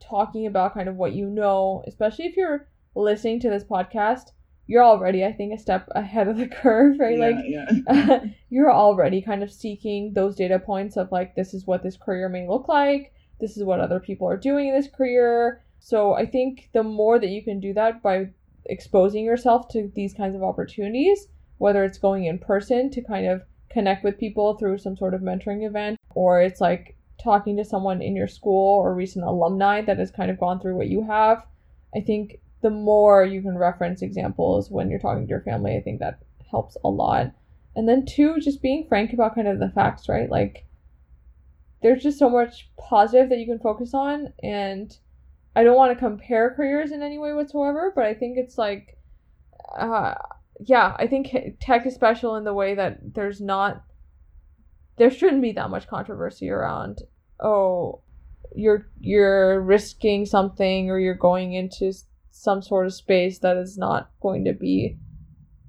talking 0.00 0.46
about 0.46 0.74
kind 0.74 0.88
of 0.88 0.96
what 0.96 1.12
you 1.12 1.26
know, 1.26 1.84
especially 1.86 2.26
if 2.26 2.36
you're 2.36 2.66
listening 2.96 3.38
to 3.40 3.50
this 3.50 3.64
podcast, 3.64 4.32
you're 4.66 4.84
already, 4.84 5.24
I 5.24 5.32
think, 5.32 5.54
a 5.54 5.62
step 5.62 5.88
ahead 5.94 6.26
of 6.26 6.36
the 6.36 6.48
curve, 6.62 6.98
right? 6.98 7.18
Yeah, 7.18 7.66
like, 7.68 7.98
yeah. 8.08 8.24
you're 8.50 8.72
already 8.72 9.22
kind 9.22 9.44
of 9.44 9.52
seeking 9.52 10.12
those 10.12 10.34
data 10.34 10.58
points 10.58 10.96
of 10.96 11.12
like, 11.12 11.36
this 11.36 11.54
is 11.54 11.68
what 11.68 11.84
this 11.84 11.96
career 11.96 12.28
may 12.28 12.48
look 12.48 12.66
like 12.66 13.12
this 13.42 13.56
is 13.56 13.64
what 13.64 13.80
other 13.80 13.98
people 14.00 14.28
are 14.28 14.36
doing 14.36 14.68
in 14.68 14.74
this 14.74 14.88
career. 14.88 15.64
So 15.80 16.14
I 16.14 16.24
think 16.24 16.70
the 16.72 16.84
more 16.84 17.18
that 17.18 17.28
you 17.28 17.42
can 17.42 17.58
do 17.58 17.74
that 17.74 18.00
by 18.00 18.30
exposing 18.66 19.24
yourself 19.24 19.68
to 19.70 19.90
these 19.96 20.14
kinds 20.14 20.36
of 20.36 20.44
opportunities, 20.44 21.26
whether 21.58 21.82
it's 21.84 21.98
going 21.98 22.26
in 22.26 22.38
person 22.38 22.88
to 22.92 23.02
kind 23.02 23.26
of 23.26 23.42
connect 23.68 24.04
with 24.04 24.16
people 24.16 24.54
through 24.54 24.78
some 24.78 24.96
sort 24.96 25.12
of 25.12 25.22
mentoring 25.22 25.66
event, 25.66 25.98
or 26.14 26.40
it's 26.40 26.60
like 26.60 26.96
talking 27.20 27.56
to 27.56 27.64
someone 27.64 28.00
in 28.00 28.14
your 28.14 28.28
school 28.28 28.78
or 28.78 28.94
recent 28.94 29.24
alumni 29.24 29.82
that 29.82 29.98
has 29.98 30.12
kind 30.12 30.30
of 30.30 30.38
gone 30.38 30.60
through 30.60 30.76
what 30.76 30.88
you 30.88 31.04
have, 31.04 31.44
I 31.96 32.00
think 32.00 32.38
the 32.62 32.70
more 32.70 33.24
you 33.24 33.42
can 33.42 33.58
reference 33.58 34.02
examples 34.02 34.70
when 34.70 34.88
you're 34.88 35.00
talking 35.00 35.26
to 35.26 35.30
your 35.30 35.42
family, 35.42 35.76
I 35.76 35.80
think 35.80 35.98
that 35.98 36.20
helps 36.48 36.76
a 36.84 36.88
lot. 36.88 37.32
And 37.74 37.88
then 37.88 38.06
two, 38.06 38.38
just 38.38 38.62
being 38.62 38.86
frank 38.88 39.12
about 39.12 39.34
kind 39.34 39.48
of 39.48 39.58
the 39.58 39.70
facts, 39.70 40.08
right? 40.08 40.30
Like 40.30 40.64
there's 41.82 42.02
just 42.02 42.18
so 42.18 42.30
much 42.30 42.70
positive 42.78 43.28
that 43.28 43.38
you 43.38 43.46
can 43.46 43.58
focus 43.58 43.94
on 43.94 44.32
and 44.42 44.96
I 45.54 45.64
don't 45.64 45.76
want 45.76 45.92
to 45.92 45.98
compare 45.98 46.54
careers 46.54 46.92
in 46.92 47.02
any 47.02 47.18
way 47.18 47.34
whatsoever, 47.34 47.92
but 47.94 48.04
I 48.04 48.14
think 48.14 48.38
it's 48.38 48.58
like 48.58 48.98
uh 49.78 50.14
yeah, 50.64 50.94
I 50.98 51.06
think 51.06 51.34
tech 51.60 51.86
is 51.86 51.94
special 51.94 52.36
in 52.36 52.44
the 52.44 52.54
way 52.54 52.74
that 52.74 53.14
there's 53.14 53.40
not 53.40 53.84
there 54.96 55.10
shouldn't 55.10 55.42
be 55.42 55.52
that 55.52 55.70
much 55.70 55.88
controversy 55.88 56.50
around 56.50 57.00
oh 57.40 58.00
you're 58.54 58.86
you're 59.00 59.60
risking 59.60 60.26
something 60.26 60.90
or 60.90 60.98
you're 60.98 61.14
going 61.14 61.54
into 61.54 61.92
some 62.30 62.62
sort 62.62 62.86
of 62.86 62.94
space 62.94 63.38
that 63.38 63.56
is 63.56 63.76
not 63.76 64.10
going 64.20 64.44
to 64.44 64.52
be 64.52 64.96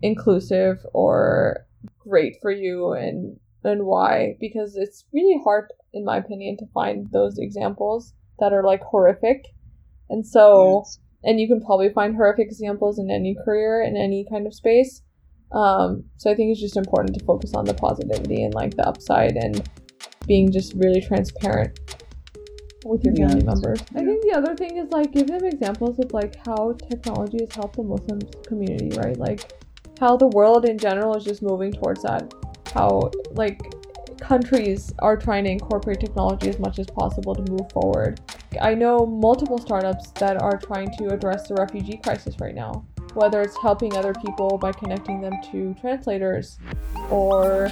inclusive 0.02 0.86
or 0.94 1.66
great 2.00 2.38
for 2.42 2.52
you 2.52 2.94
and 2.94 3.40
and 3.64 3.86
why 3.86 4.36
because 4.40 4.76
it's 4.76 5.06
really 5.14 5.40
hard 5.44 5.72
in 5.94 6.04
my 6.06 6.18
opinion 6.18 6.58
to 6.58 6.66
find 6.74 7.10
those 7.12 7.38
examples 7.38 8.14
that 8.40 8.52
are 8.54 8.64
like 8.64 8.82
horrific. 8.82 9.46
And 10.10 10.26
so, 10.26 10.80
Yes. 10.84 11.00
and 11.24 11.40
you 11.40 11.48
can 11.48 11.62
probably 11.62 11.90
find 11.90 12.16
horrific 12.16 12.48
examples 12.48 13.00
in 13.00 13.10
any 13.10 13.36
career, 13.46 13.82
in 13.84 13.96
any 13.96 14.26
kind 14.30 14.46
of 14.48 14.54
space. 14.54 15.02
Um, 15.52 16.06
so 16.18 16.32
I 16.32 16.36
think 16.36 16.52
it's 16.52 16.60
just 16.62 16.78
important 16.78 17.16
to 17.18 17.26
focus 17.26 17.54
on 17.54 17.66
the 17.66 17.74
positivity 17.76 18.44
and 18.44 18.54
like 18.54 18.76
the 18.76 18.88
upside 18.88 19.36
and 19.36 19.68
being 20.28 20.52
just 20.52 20.74
really 20.76 21.00
transparent 21.02 21.80
with 22.86 23.04
your 23.04 23.16
family 23.16 23.36
Yes. 23.36 23.46
members. 23.46 23.80
I 23.96 24.00
Yeah. 24.02 24.06
think 24.08 24.24
the 24.24 24.32
other 24.34 24.56
thing 24.56 24.78
is 24.78 24.92
like 24.92 25.12
give 25.14 25.28
them 25.28 25.46
examples 25.46 26.00
of 26.00 26.12
like 26.12 26.36
how 26.46 26.74
technology 26.90 27.38
has 27.40 27.54
helped 27.56 27.76
the 27.78 27.84
Muslim 27.84 28.20
community, 28.46 28.90
right? 28.98 29.18
Like 29.18 29.52
how 30.00 30.18
the 30.18 30.28
world 30.28 30.66
in 30.66 30.78
general 30.78 31.16
is 31.16 31.24
just 31.24 31.42
moving 31.44 31.72
towards 31.72 32.02
that. 32.04 32.34
How 32.74 33.12
like 33.32 33.62
countries 34.20 34.94
are 35.00 35.18
trying 35.18 35.44
to 35.44 35.52
incorporate 35.52 36.00
technology 36.00 36.50
as 36.50 36.60
much 36.60 36.80
as 36.80 36.88
possible 36.88 37.36
to 37.36 37.52
move 37.52 37.72
forward. 37.72 38.20
I 38.62 38.74
know 38.74 39.06
multiple 39.06 39.58
startups 39.58 40.12
that 40.12 40.42
are 40.42 40.58
trying 40.58 40.90
to 40.98 41.10
address 41.10 41.48
the 41.48 41.56
refugee 41.56 41.98
crisis 41.98 42.36
right 42.40 42.56
now, 42.56 42.86
whether 43.16 43.42
it's 43.42 43.58
helping 43.58 43.96
other 43.96 44.14
people 44.26 44.58
by 44.58 44.72
connecting 44.72 45.22
them 45.22 45.34
to 45.52 45.76
translators 45.80 46.58
or 47.10 47.70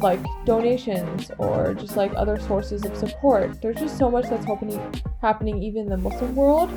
like 0.00 0.20
donations 0.44 1.30
or 1.38 1.74
just 1.74 1.96
like 1.96 2.12
other 2.14 2.38
sources 2.38 2.84
of 2.84 2.96
support. 2.96 3.60
There's 3.62 3.76
just 3.76 3.98
so 3.98 4.10
much 4.10 4.26
that's 4.28 4.44
happening 4.44 4.80
happening 5.20 5.62
even 5.62 5.82
in 5.82 5.88
the 5.88 5.96
Muslim 5.96 6.34
world 6.36 6.70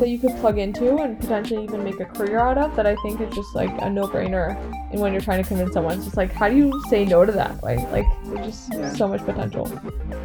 that 0.00 0.08
you 0.08 0.18
could 0.18 0.34
plug 0.36 0.58
into 0.58 0.96
and 0.98 1.18
potentially 1.18 1.62
even 1.64 1.84
make 1.84 2.00
a 2.00 2.04
career 2.04 2.38
out 2.38 2.58
of 2.58 2.74
that 2.76 2.86
I 2.86 2.96
think 3.02 3.20
is 3.20 3.32
just 3.34 3.54
like 3.54 3.70
a 3.82 3.88
no-brainer 3.88 4.56
and 4.90 5.00
when 5.00 5.12
you're 5.12 5.22
trying 5.22 5.42
to 5.42 5.48
convince 5.48 5.72
someone 5.72 5.96
it's 5.96 6.04
just 6.04 6.16
like 6.16 6.32
how 6.32 6.48
do 6.48 6.56
you 6.56 6.82
say 6.88 7.04
no 7.04 7.24
to 7.24 7.32
that 7.32 7.60
right 7.62 7.78
like 7.92 8.04
there's 8.26 8.46
just 8.46 8.72
Yeah. 8.72 8.92
so 8.94 9.06
much 9.08 9.24
potential 9.24 9.66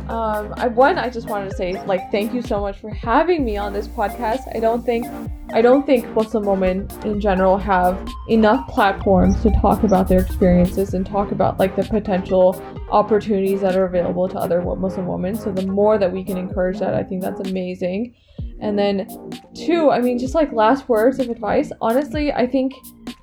um 0.09 0.53
i 0.57 0.67
one 0.67 0.97
i 0.97 1.09
just 1.09 1.27
wanted 1.29 1.49
to 1.51 1.55
say 1.55 1.83
like 1.85 2.11
thank 2.11 2.33
you 2.33 2.41
so 2.41 2.59
much 2.59 2.79
for 2.79 2.89
having 2.91 3.45
me 3.45 3.57
on 3.57 3.73
this 3.73 3.87
podcast 3.87 4.41
i 4.55 4.59
don't 4.59 4.83
think 4.85 5.05
i 5.53 5.61
don't 5.61 5.85
think 5.85 6.07
muslim 6.15 6.45
women 6.45 6.87
in 7.05 7.19
general 7.19 7.57
have 7.57 8.07
enough 8.29 8.67
platforms 8.67 9.41
to 9.41 9.49
talk 9.61 9.83
about 9.83 10.07
their 10.07 10.21
experiences 10.21 10.93
and 10.93 11.05
talk 11.05 11.31
about 11.31 11.59
like 11.59 11.75
the 11.75 11.83
potential 11.83 12.61
opportunities 12.91 13.61
that 13.61 13.75
are 13.75 13.85
available 13.85 14.27
to 14.27 14.37
other 14.37 14.61
muslim 14.61 15.05
women. 15.05 15.35
So 15.35 15.51
the 15.51 15.65
more 15.65 15.97
that 15.97 16.11
we 16.11 16.23
can 16.23 16.37
encourage 16.37 16.79
that 16.79 16.93
i 16.93 17.03
think 17.03 17.21
that's 17.21 17.39
amazing. 17.41 18.15
And 18.59 18.77
then 18.77 19.07
two 19.53 19.89
i 19.91 19.99
mean 19.99 20.17
just 20.17 20.35
like 20.35 20.51
last 20.51 20.89
words 20.89 21.19
of 21.19 21.29
advice. 21.29 21.71
Honestly 21.81 22.31
i 22.31 22.47
think 22.47 22.73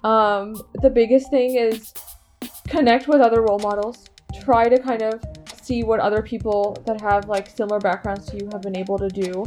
um 0.05 0.55
the 0.83 0.91
biggest 0.91 1.31
thing 1.31 1.57
is 1.57 1.93
connect 2.69 3.09
with 3.09 3.21
other 3.21 3.43
role 3.43 3.59
models. 3.59 4.07
Try 4.43 4.69
to 4.69 4.79
kind 4.79 5.03
of 5.03 5.23
see 5.63 5.83
what 5.83 5.99
other 5.99 6.23
people 6.23 6.77
that 6.87 7.01
have 7.01 7.29
like 7.29 7.49
similar 7.51 7.81
backgrounds 7.81 8.27
to 8.27 8.37
you 8.37 8.49
have 8.53 8.63
been 8.63 8.77
able 8.77 8.99
to 8.99 9.09
do 9.09 9.45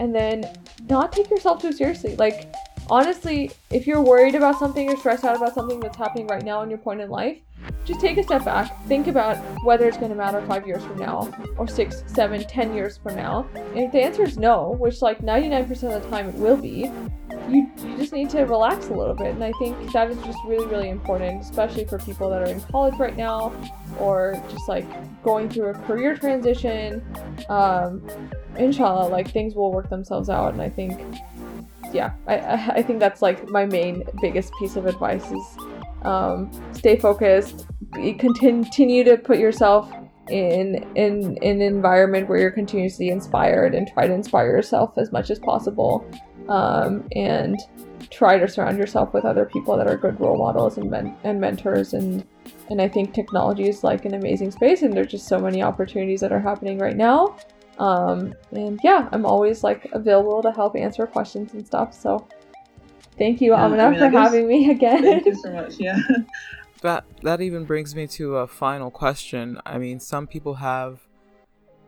and 0.00 0.14
then 0.14 0.50
not 0.88 1.12
take 1.12 1.30
yourself 1.30 1.60
too 1.60 1.72
seriously. 1.72 2.16
Like 2.16 2.52
honestly 2.90 3.50
if 3.70 3.86
you're 3.86 4.02
worried 4.02 4.34
about 4.34 4.58
something 4.58 4.90
or 4.90 4.96
stressed 4.96 5.24
out 5.24 5.36
about 5.36 5.54
something 5.54 5.80
that's 5.80 5.96
happening 5.96 6.26
right 6.26 6.44
now 6.44 6.62
in 6.62 6.70
your 6.70 6.78
point 6.78 7.00
in 7.00 7.08
life 7.08 7.38
just 7.84 8.00
take 8.00 8.18
a 8.18 8.22
step 8.22 8.44
back. 8.44 8.84
Think 8.86 9.06
about 9.06 9.36
whether 9.64 9.86
it's 9.86 9.96
going 9.96 10.10
to 10.10 10.16
matter 10.16 10.44
five 10.46 10.66
years 10.66 10.84
from 10.84 10.98
now 10.98 11.30
or 11.56 11.66
six 11.66 12.02
seven 12.06 12.42
ten 12.44 12.74
years 12.74 12.98
from 12.98 13.16
now. 13.16 13.46
And 13.54 13.78
if 13.78 13.92
the 13.92 14.00
answer 14.02 14.22
is 14.22 14.38
no 14.38 14.72
which 14.78 15.02
like 15.02 15.20
99% 15.20 15.70
of 15.94 16.02
the 16.02 16.08
time 16.10 16.28
it 16.28 16.34
will 16.36 16.56
be 16.56 16.90
you, 17.48 17.70
you 17.78 17.96
just 17.96 18.12
need 18.12 18.30
to 18.30 18.42
relax 18.42 18.88
a 18.88 18.94
little 18.94 19.14
bit. 19.14 19.28
And 19.28 19.42
i 19.42 19.52
think 19.58 19.92
that 19.92 20.10
is 20.10 20.18
just 20.22 20.38
really 20.46 20.66
really 20.66 20.88
important 20.88 21.42
especially 21.42 21.84
for 21.84 21.98
people 21.98 22.30
that 22.30 22.42
are 22.42 22.52
in 22.52 22.60
college 22.60 22.94
right 22.98 23.16
now 23.16 23.52
or 23.98 24.40
just 24.50 24.68
like 24.68 24.86
going 25.22 25.48
through 25.48 25.70
a 25.70 25.74
career 25.74 26.16
transition. 26.16 27.04
Um 27.48 28.06
inshallah 28.56 29.08
like 29.08 29.30
things 29.30 29.54
will 29.54 29.72
work 29.72 29.90
themselves 29.90 30.28
out. 30.28 30.52
And 30.52 30.62
i 30.62 30.68
think 30.68 31.00
yeah 31.92 32.12
i 32.26 32.72
i, 32.76 32.82
think 32.82 33.00
that's 33.00 33.22
like 33.22 33.48
my 33.48 33.64
main 33.66 34.02
biggest 34.20 34.52
piece 34.58 34.76
of 34.76 34.86
advice 34.86 35.30
is 35.30 35.58
um 36.02 36.50
stay 36.72 36.96
focused 36.96 37.66
be, 37.92 38.12
continue 38.12 39.04
to 39.04 39.16
put 39.16 39.38
yourself 39.38 39.92
in 40.28 40.76
in 40.94 41.36
in 41.42 41.60
an 41.60 41.60
environment 41.60 42.28
where 42.28 42.38
you're 42.38 42.50
continuously 42.50 43.08
inspired 43.08 43.74
and 43.74 43.88
try 43.88 44.06
to 44.06 44.12
inspire 44.12 44.46
yourself 44.46 44.96
as 44.96 45.10
much 45.12 45.30
as 45.30 45.38
possible 45.38 46.06
um, 46.48 47.06
and 47.14 47.58
try 48.10 48.38
to 48.38 48.48
surround 48.48 48.78
yourself 48.78 49.12
with 49.12 49.24
other 49.24 49.44
people 49.44 49.76
that 49.76 49.86
are 49.86 49.96
good 49.96 50.18
role 50.20 50.36
models 50.36 50.78
and, 50.78 50.90
men- 50.90 51.16
and 51.24 51.40
mentors 51.40 51.92
and 51.92 52.26
and 52.70 52.80
I 52.80 52.88
think 52.88 53.12
technology 53.12 53.68
is 53.68 53.84
like 53.84 54.04
an 54.04 54.14
amazing 54.14 54.50
space 54.50 54.82
and 54.82 54.92
there's 54.92 55.10
just 55.10 55.28
so 55.28 55.38
many 55.38 55.62
opportunities 55.62 56.20
that 56.20 56.32
are 56.32 56.40
happening 56.40 56.78
right 56.78 56.96
now 56.96 57.36
um, 57.80 58.34
and 58.52 58.78
yeah 58.84 59.08
I'm 59.10 59.26
always 59.26 59.64
like 59.64 59.88
available 59.92 60.42
to 60.42 60.52
help 60.52 60.76
answer 60.76 61.06
questions 61.06 61.54
and 61.54 61.66
stuff 61.66 61.94
so 61.94 62.28
thank 63.18 63.40
you 63.40 63.52
Yeah, 63.52 63.64
I 63.64 63.90
mean, 63.90 63.98
for 63.98 64.08
having 64.10 64.46
me 64.46 64.70
again 64.76 65.02
Thank 65.02 65.26
you 65.26 65.34
so 65.34 65.50
much. 65.50 65.80
Yeah. 65.80 65.98
That 66.82 67.04
that 67.22 67.42
even 67.42 67.66
brings 67.66 67.94
me 67.94 68.06
to 68.06 68.36
a 68.36 68.46
final 68.46 68.90
question. 68.90 69.60
I 69.66 69.76
mean, 69.76 70.00
some 70.00 70.26
people 70.26 70.54
have 70.54 71.00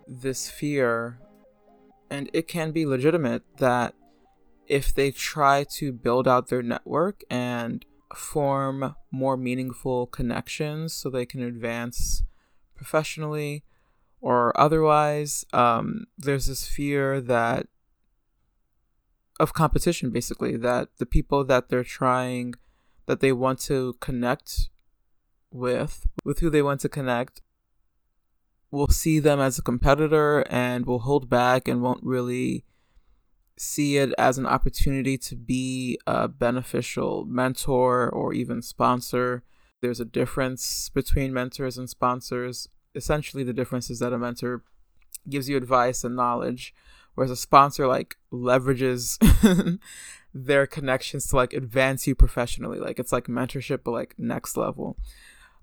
this 0.07 0.51
fear 0.51 1.19
and 2.11 2.29
it 2.35 2.47
can 2.47 2.73
be 2.73 2.85
legitimate 2.85 3.43
that 3.57 3.95
if 4.67 4.95
they 4.95 5.11
try 5.11 5.65
to 5.79 5.93
build 5.93 6.29
out 6.29 6.49
their 6.49 6.63
network 6.63 7.23
and 7.31 7.87
form 8.15 8.95
more 9.11 9.39
meaningful 9.39 10.07
connections 10.07 10.93
so 10.93 11.09
they 11.09 11.25
can 11.25 11.43
advance 11.43 12.23
professionally 12.77 13.65
or 14.23 14.59
otherwise, 14.59 15.45
um, 15.53 16.07
there's 16.17 16.47
this 16.47 16.67
fear 16.67 17.21
that 17.21 17.67
of 19.41 19.53
competition 19.53 20.11
basically 20.11 20.57
that 20.57 20.89
the 20.99 21.07
people 21.07 21.45
that 21.45 21.69
they're 21.69 21.83
trying 21.83 22.55
that 23.07 23.19
they 23.21 23.33
want 23.33 23.59
to 23.59 23.95
connect 23.95 24.71
with 25.51 26.07
with 26.25 26.39
who 26.39 26.49
they 26.49 26.63
want 26.63 26.81
to 26.81 26.89
connect 26.89 27.43
will 28.71 28.89
see 28.89 29.19
them 29.19 29.41
as 29.41 29.59
a 29.59 29.63
competitor 29.63 30.47
and 30.49 30.87
will 30.87 31.01
hold 31.01 31.29
back 31.29 31.67
and 31.67 31.83
won't 31.83 32.03
really 32.05 32.65
see 33.59 33.97
it 33.97 34.15
as 34.17 34.39
an 34.39 34.47
opportunity 34.47 35.19
to 35.19 35.37
be 35.37 35.99
a 36.07 36.27
beneficial 36.29 37.25
mentor 37.27 38.09
or 38.09 38.33
even 38.33 38.63
sponsor. 38.63 39.43
There's 39.83 40.01
a 40.01 40.07
difference 40.07 40.89
between 40.89 41.35
mentors 41.35 41.77
and 41.77 41.91
sponsors. 41.91 42.69
Essentially, 42.95 43.43
the 43.43 43.53
difference 43.53 43.91
is 43.91 43.99
that 44.01 44.13
a 44.13 44.19
mentor 44.19 44.63
gives 45.29 45.49
you 45.49 45.57
advice 45.57 46.05
and 46.05 46.17
knowledge, 46.17 46.75
whereas 47.15 47.31
a 47.31 47.37
sponsor 47.37 47.87
like 47.87 48.17
leverages 48.33 49.19
their 50.35 50.67
connections 50.67 51.27
to 51.29 51.37
like 51.37 51.53
advance 51.53 52.07
you 52.07 52.15
professionally. 52.15 52.79
Like 52.79 52.99
it's 52.99 53.13
like 53.13 53.27
mentorship, 53.27 53.81
but 53.85 53.93
like 53.93 54.15
next 54.19 54.57
level. 54.57 54.97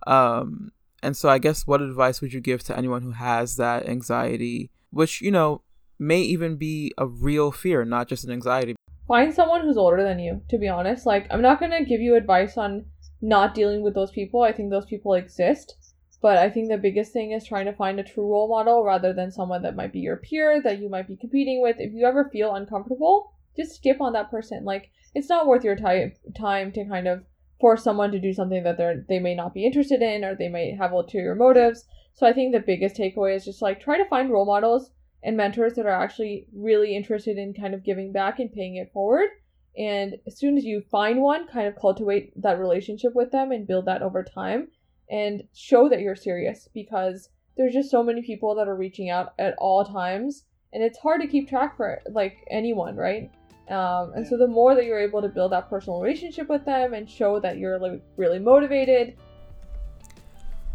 Um, 0.08 0.72
and 1.04 1.16
so 1.16 1.30
I 1.30 1.38
guess 1.38 1.68
what 1.68 1.82
advice 1.82 2.22
would 2.22 2.34
you 2.34 2.42
give 2.42 2.64
to 2.64 2.78
anyone 2.78 3.02
who 3.02 3.12
has 3.12 3.56
that 3.58 3.88
anxiety, 3.88 4.70
which, 4.92 5.22
you 5.22 5.32
know, 5.32 5.62
may 5.98 6.22
even 6.22 6.56
be 6.56 6.94
a 6.98 7.06
real 7.06 7.52
fear, 7.52 7.86
not 7.86 8.08
just 8.08 8.24
an 8.24 8.32
anxiety? 8.32 8.76
find 9.10 9.34
someone 9.34 9.62
who's 9.62 9.76
older 9.76 10.04
than 10.04 10.20
you 10.20 10.40
to 10.50 10.58
be 10.58 10.70
honest 10.70 11.06
like 11.06 11.26
i'm 11.32 11.42
not 11.42 11.60
going 11.60 11.72
to 11.72 11.84
give 11.84 12.00
you 12.00 12.16
advice 12.16 12.58
on 12.58 12.86
not 13.22 13.56
dealing 13.56 13.82
with 13.82 13.96
those 13.96 14.12
people 14.12 14.44
i 14.44 14.52
think 14.54 14.70
those 14.70 14.86
people 14.86 15.16
exist 15.16 15.76
but 16.22 16.38
i 16.38 16.50
think 16.50 16.70
the 16.70 16.78
biggest 16.78 17.14
thing 17.14 17.32
is 17.32 17.46
trying 17.46 17.66
to 17.66 17.74
find 17.74 18.00
a 18.00 18.04
true 18.04 18.30
role 18.30 18.48
model 18.48 18.84
rather 18.84 19.14
than 19.14 19.32
someone 19.32 19.62
that 19.62 19.76
might 19.76 19.94
be 19.94 20.00
your 20.00 20.18
peer 20.18 20.62
that 20.62 20.80
you 20.80 20.90
might 20.90 21.08
be 21.08 21.16
competing 21.16 21.62
with. 21.62 21.78
If 21.80 21.94
you 21.94 22.06
ever 22.06 22.30
feel 22.32 22.56
uncomfortable 22.56 23.34
just 23.60 23.76
skip 23.76 24.00
on 24.00 24.14
that 24.14 24.32
person. 24.32 24.64
Like 24.64 24.90
it's 25.14 25.30
not 25.30 25.48
worth 25.48 25.64
your 25.64 25.76
time 25.76 26.14
time 26.38 26.72
to 26.74 26.86
kind 26.86 27.08
of 27.08 27.24
force 27.60 27.84
someone 27.84 28.12
to 28.12 28.20
do 28.20 28.34
something 28.34 28.64
that 28.64 28.78
they're 28.78 29.06
they 29.10 29.20
may 29.20 29.36
not 29.36 29.54
be 29.54 29.66
interested 29.66 30.02
in 30.02 30.24
or 30.24 30.36
they 30.36 30.50
may 30.50 30.76
have 30.76 30.92
ulterior 30.92 31.36
motives. 31.36 31.86
So 32.14 32.26
i 32.26 32.34
think 32.34 32.54
the 32.54 32.60
biggest 32.60 32.96
takeaway 32.96 33.36
is 33.36 33.46
just 33.46 33.62
like 33.62 33.82
try 33.82 33.98
to 33.98 34.06
find 34.06 34.30
role 34.30 34.46
models 34.46 34.92
and 35.22 35.36
mentors 35.36 35.74
that 35.74 35.86
are 35.86 36.02
actually 36.04 36.48
really 36.54 36.96
interested 36.96 37.38
in 37.38 37.54
kind 37.54 37.74
of 37.74 37.84
giving 37.84 38.14
back 38.14 38.40
and 38.40 38.52
paying 38.52 38.78
it 38.78 38.92
forward. 38.94 39.30
And 39.78 40.16
as 40.26 40.38
soon 40.38 40.58
as 40.58 40.64
you 40.64 40.82
find 40.82 41.22
one, 41.22 41.48
kind 41.48 41.68
of 41.68 41.76
cultivate 41.76 42.32
that 42.42 42.60
relationship 42.60 43.14
with 43.14 43.32
them 43.32 43.52
and 43.52 43.68
build 43.68 43.86
that 43.86 44.02
over 44.02 44.24
time 44.24 44.70
and 45.10 45.44
show 45.54 45.90
that 45.90 46.02
you're 46.02 46.16
serious 46.16 46.68
because 46.74 47.30
there's 47.58 47.74
just 47.74 47.92
so 47.92 48.04
many 48.04 48.22
people 48.22 48.56
that 48.56 48.68
are 48.68 48.76
reaching 48.76 49.10
out 49.10 49.34
at 49.40 49.56
all 49.58 49.84
times 49.84 50.46
and 50.72 50.84
it's 50.84 51.00
hard 51.00 51.22
to 51.22 51.28
keep 51.28 51.50
track 51.50 51.76
for 51.76 52.00
like 52.12 52.38
anyone, 52.50 52.96
right? 52.96 53.32
Um, 53.70 54.14
and 54.16 54.28
so 54.28 54.38
the 54.38 54.48
more 54.48 54.76
that 54.76 54.86
you're 54.86 55.00
able 55.00 55.22
to 55.22 55.28
build 55.28 55.52
that 55.52 55.70
personal 55.70 56.00
relationship 56.02 56.50
with 56.50 56.66
them 56.66 56.94
and 56.94 57.10
show 57.10 57.40
that 57.40 57.58
you're 57.58 57.80
like 57.80 58.02
really 58.18 58.40
motivated, 58.40 59.16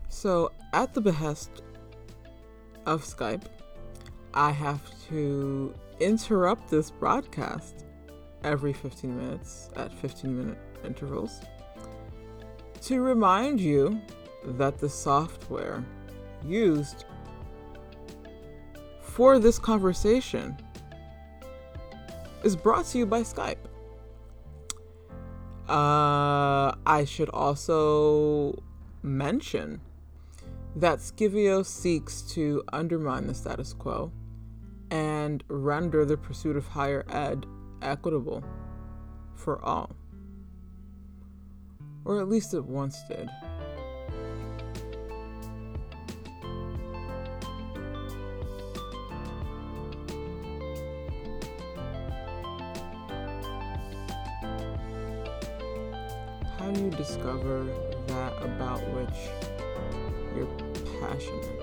So, 0.09 0.53
at 0.73 0.95
the 0.95 1.01
behest 1.01 1.63
of 2.87 3.03
Skype, 3.03 3.43
I 4.33 4.53
have 4.53 4.81
to 5.09 5.75
interrupt 6.01 6.71
this 6.71 6.91
broadcast 6.91 7.85
every 8.45 8.73
15 8.73 9.17
minutes 9.17 9.71
at 9.77 9.93
15 9.93 10.37
minute 10.39 10.59
intervals 10.85 11.41
to 12.83 13.01
remind 13.01 13.61
you 13.61 14.01
that 14.45 14.79
the 14.79 14.89
software 14.89 15.85
used 16.45 17.05
for 19.01 19.39
this 19.39 19.59
conversation 19.59 20.57
is 22.43 22.57
brought 22.57 22.85
to 22.87 22.99
you 22.99 23.07
by 23.07 23.23
Skype. 23.23 23.57
Uh, 25.69 26.75
I 26.85 27.05
should 27.07 27.31
also 27.31 28.63
mention 29.03 29.81
that 30.77 30.99
Scivio 30.99 31.65
seeks 31.65 32.21
to 32.33 32.63
undermine 32.73 33.27
the 33.27 33.35
status 33.35 33.73
quo 33.73 34.13
and 34.91 35.43
render 35.49 36.05
the 36.05 36.17
pursuit 36.17 36.57
of 36.57 36.67
higher 36.67 37.05
ed 37.09 37.47
equitable 37.81 38.45
for 39.35 39.65
all. 39.65 39.91
Or 42.05 42.21
at 42.21 42.29
least 42.29 42.53
it 42.53 42.65
once 42.65 42.99
did. 43.09 43.31
Discover 56.97 57.67
that 58.07 58.33
about 58.43 58.81
which 58.91 59.19
you're 60.37 60.47
passionate? 61.01 61.55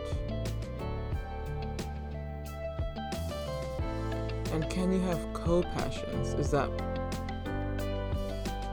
And 4.53 4.69
can 4.69 4.91
you 4.91 4.99
have 5.01 5.19
co 5.33 5.63
passions? 5.63 6.33
Is 6.33 6.51
that 6.51 6.69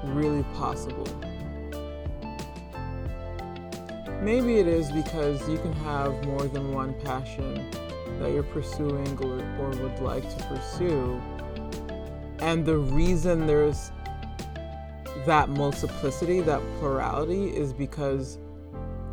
really 0.05 0.43
possible? 0.55 1.07
Maybe 4.21 4.59
it 4.59 4.67
is 4.67 4.91
because 4.91 5.49
you 5.49 5.59
can 5.59 5.73
have 5.75 6.25
more 6.25 6.45
than 6.49 6.73
one 6.73 6.93
passion 7.01 7.71
that 8.19 8.33
you're 8.33 8.43
pursuing 8.43 9.17
or, 9.19 9.39
or 9.61 9.69
would 9.81 10.01
like 10.01 10.29
to 10.37 10.45
pursue. 10.45 11.21
And 12.41 12.67
the 12.67 12.79
reason 12.79 13.47
there's 13.47 13.93
that 15.29 15.51
multiplicity, 15.51 16.41
that 16.41 16.62
plurality, 16.79 17.55
is 17.55 17.74
because 17.74 18.39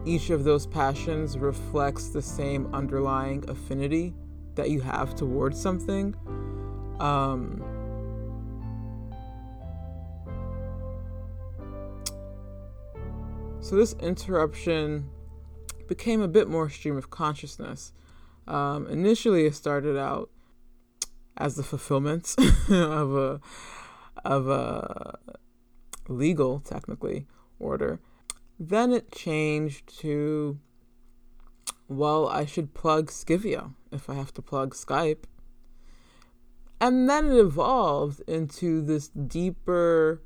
each 0.05 0.30
of 0.30 0.45
those 0.45 0.66
passions 0.66 1.38
reflects 1.38 2.07
the 2.07 2.22
same 2.22 2.74
underlying 2.74 3.43
affinity 3.49 4.13
that 4.55 4.70
you 4.70 4.80
have 4.80 5.13
towards 5.13 5.61
something. 5.61 6.16
Um, 7.01 7.61
so 13.59 13.76
this 13.76 13.93
interruption 13.99 15.09
became 15.89 16.22
a 16.22 16.30
bit 16.30 16.47
more 16.47 16.70
stream 16.70 16.95
of 16.95 17.09
consciousness. 17.09 17.91
Um, 18.47 18.88
initially, 18.88 19.45
it 19.47 19.53
started 19.53 19.97
out 19.97 20.30
as 21.36 21.57
the 21.57 21.63
fulfillment 21.63 22.36
of 22.70 23.13
a 23.18 23.41
of 24.24 24.47
a 24.47 25.20
legal, 26.08 26.60
technically, 26.60 27.28
order. 27.60 27.99
Then 28.60 28.91
it 28.91 29.12
changed 29.12 29.99
to, 29.99 30.60
well, 31.88 32.28
I 32.28 32.45
should 32.45 32.74
plug 32.74 33.12
Scivio 33.12 33.74
if 33.91 34.10
I 34.10 34.14
have 34.16 34.34
to 34.36 34.41
plug 34.41 34.74
Skype. 34.74 35.26
And 36.80 37.10
then 37.10 37.32
it 37.32 37.38
evolved 37.38 38.22
into 38.28 38.82
this 38.82 39.08
deeper, 39.08 40.22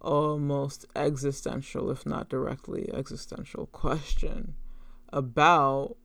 almost 0.00 0.86
existential, 0.94 1.90
if 1.90 2.06
not 2.06 2.28
directly 2.28 2.90
existential, 2.92 3.66
question 3.66 4.54
about 5.12 5.96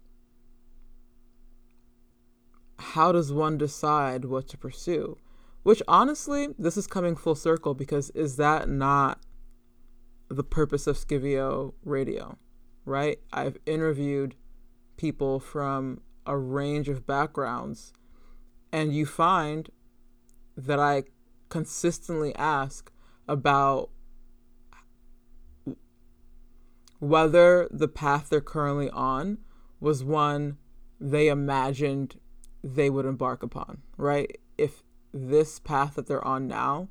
how 2.80 3.12
does 3.12 3.32
one 3.32 3.58
decide 3.58 4.26
what 4.26 4.48
to 4.50 4.58
pursue? 4.58 5.18
Which 5.64 5.82
honestly, 5.88 6.50
this 6.60 6.78
is 6.78 6.88
coming 6.88 7.16
full 7.16 7.36
circle 7.36 7.74
because 7.74 8.10
is 8.12 8.36
that 8.36 8.70
not 8.70 9.20
the 10.30 10.44
purpose 10.44 10.88
of 10.88 10.98
Scivio 10.98 11.74
Radio, 11.84 12.38
right? 12.86 13.20
I've 13.32 13.58
interviewed 13.66 14.36
people 14.98 15.40
from 15.40 16.02
a 16.26 16.38
range 16.38 16.90
of 16.90 17.08
backgrounds, 17.08 17.94
and 18.72 18.94
you 18.94 19.06
find 19.06 19.70
that 20.56 20.80
I 20.80 21.04
consistently 21.50 22.36
ask 22.36 22.92
about 23.28 23.90
whether 27.00 27.68
the 27.72 27.88
path 27.88 28.30
they're 28.30 28.42
currently 28.42 28.90
on 28.90 29.38
was 29.80 30.04
one 30.04 30.58
they 31.00 31.28
imagined 31.28 32.20
they 32.64 32.90
would 32.90 33.06
embark 33.06 33.44
upon, 33.44 33.82
right? 33.98 34.38
If 34.58 34.84
this 35.14 35.60
path 35.60 35.96
that 35.96 36.08
they're 36.08 36.26
on 36.26 36.48
now, 36.48 36.90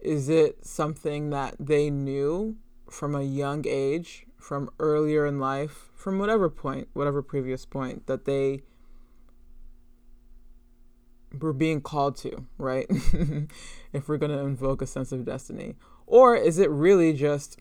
is 0.00 0.28
it 0.28 0.64
something 0.64 1.30
that 1.30 1.54
they 1.60 1.90
knew 1.90 2.56
from 2.90 3.14
a 3.14 3.22
young 3.22 3.64
age, 3.66 4.26
from 4.38 4.70
earlier 4.78 5.26
in 5.26 5.38
life, 5.38 5.90
from 5.94 6.18
whatever 6.18 6.50
point, 6.50 6.88
whatever 6.92 7.22
previous 7.22 7.64
point 7.64 8.06
that 8.06 8.24
they 8.24 8.62
were 11.40 11.52
being 11.52 11.80
called 11.80 12.16
to, 12.16 12.46
right? 12.58 12.86
if 13.92 14.08
we're 14.08 14.18
going 14.18 14.32
to 14.32 14.38
invoke 14.38 14.82
a 14.82 14.86
sense 14.86 15.12
of 15.12 15.24
destiny. 15.24 15.76
Or 16.06 16.36
is 16.36 16.58
it 16.58 16.70
really 16.70 17.12
just 17.12 17.58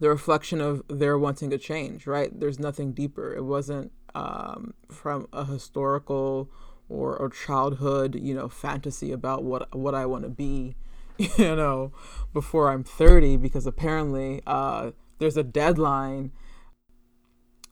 the 0.00 0.08
reflection 0.08 0.60
of 0.60 0.82
their 0.88 1.18
wanting 1.18 1.50
to 1.50 1.58
change, 1.58 2.06
right? 2.06 2.30
There's 2.38 2.58
nothing 2.58 2.92
deeper. 2.92 3.34
It 3.34 3.44
wasn't 3.44 3.92
um, 4.14 4.74
from 4.88 5.28
a 5.32 5.44
historical 5.44 6.50
or, 6.88 7.16
or 7.16 7.28
childhood, 7.28 8.14
you 8.14 8.34
know, 8.34 8.48
fantasy 8.48 9.12
about 9.12 9.44
what 9.44 9.74
what 9.76 9.94
I 9.94 10.06
want 10.06 10.24
to 10.24 10.30
be, 10.30 10.76
you 11.18 11.56
know, 11.56 11.92
before 12.32 12.70
I'm 12.70 12.84
30, 12.84 13.36
because 13.36 13.66
apparently 13.66 14.42
uh, 14.46 14.92
there's 15.18 15.36
a 15.36 15.42
deadline. 15.42 16.32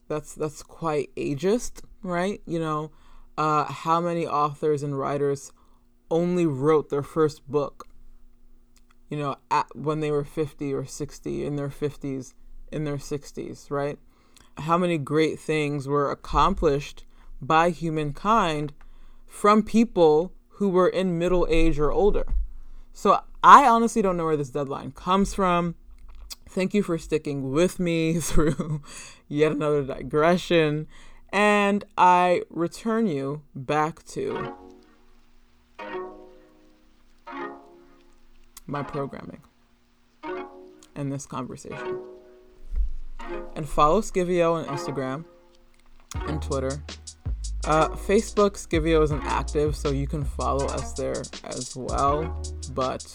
That's 0.07 0.33
that's 0.33 0.63
quite 0.63 1.13
ageist, 1.15 1.81
right? 2.01 2.41
You 2.45 2.59
know, 2.59 2.91
uh, 3.37 3.65
how 3.65 3.99
many 3.99 4.25
authors 4.25 4.83
and 4.83 4.97
writers 4.97 5.51
only 6.09 6.45
wrote 6.45 6.89
their 6.89 7.03
first 7.03 7.47
book, 7.49 7.87
you 9.09 9.17
know, 9.17 9.35
at, 9.51 9.67
when 9.75 9.99
they 9.99 10.11
were 10.11 10.23
50 10.23 10.73
or 10.73 10.85
60, 10.85 11.45
in 11.45 11.55
their 11.55 11.69
50s, 11.69 12.33
in 12.71 12.85
their 12.85 12.97
60s, 12.97 13.69
right? 13.69 13.99
How 14.59 14.77
many 14.77 14.97
great 14.97 15.39
things 15.39 15.87
were 15.87 16.09
accomplished 16.09 17.05
by 17.41 17.69
humankind 17.69 18.73
from 19.27 19.63
people 19.63 20.33
who 20.57 20.69
were 20.69 20.87
in 20.87 21.19
middle 21.19 21.45
age 21.49 21.77
or 21.77 21.91
older. 21.91 22.25
So 22.93 23.21
I 23.43 23.67
honestly 23.67 24.01
don't 24.01 24.17
know 24.17 24.25
where 24.25 24.37
this 24.37 24.49
deadline 24.49 24.91
comes 24.91 25.33
from. 25.33 25.75
Thank 26.49 26.73
you 26.73 26.81
for 26.81 26.97
sticking 26.97 27.51
with 27.51 27.79
me 27.79 28.13
through 28.19 28.81
yet 29.27 29.51
another 29.51 29.83
digression. 29.83 30.87
And 31.31 31.83
I 31.97 32.41
return 32.49 33.05
you 33.05 33.43
back 33.53 34.03
to 34.07 34.55
my 38.65 38.81
programming 38.81 39.41
and 40.95 41.11
this 41.11 41.25
conversation. 41.25 41.99
And 43.55 43.67
follow 43.67 44.01
Scivio 44.01 44.53
on 44.53 44.65
Instagram 44.65 45.25
and 46.27 46.41
Twitter 46.41 46.81
uh, 47.65 47.89
Facebook 47.89 48.51
Scivio 48.53 49.03
isn't 49.03 49.23
active, 49.23 49.75
so 49.75 49.91
you 49.91 50.07
can 50.07 50.23
follow 50.23 50.65
us 50.67 50.93
there 50.93 51.21
as 51.43 51.75
well. 51.75 52.41
But 52.73 53.05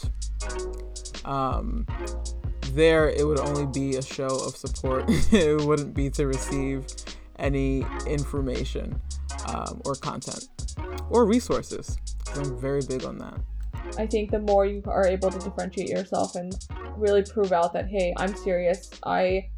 um, 1.24 1.86
there, 2.72 3.08
it 3.08 3.26
would 3.26 3.40
only 3.40 3.66
be 3.66 3.96
a 3.96 4.02
show 4.02 4.26
of 4.26 4.56
support. 4.56 5.04
it 5.08 5.60
wouldn't 5.60 5.94
be 5.94 6.10
to 6.10 6.26
receive 6.26 6.86
any 7.38 7.84
information 8.06 9.00
um, 9.48 9.80
or 9.84 9.94
content 9.94 10.48
or 11.10 11.24
resources. 11.24 11.96
I'm 12.34 12.58
very 12.58 12.82
big 12.86 13.04
on 13.04 13.18
that. 13.18 13.40
I 13.98 14.06
think 14.06 14.30
the 14.30 14.38
more 14.38 14.64
you 14.64 14.82
are 14.86 15.06
able 15.06 15.30
to 15.30 15.38
differentiate 15.38 15.88
yourself 15.88 16.34
and 16.34 16.54
really 16.96 17.22
prove 17.22 17.52
out 17.52 17.72
that 17.74 17.88
hey, 17.88 18.14
I'm 18.16 18.34
serious. 18.36 18.90
I 19.04 19.48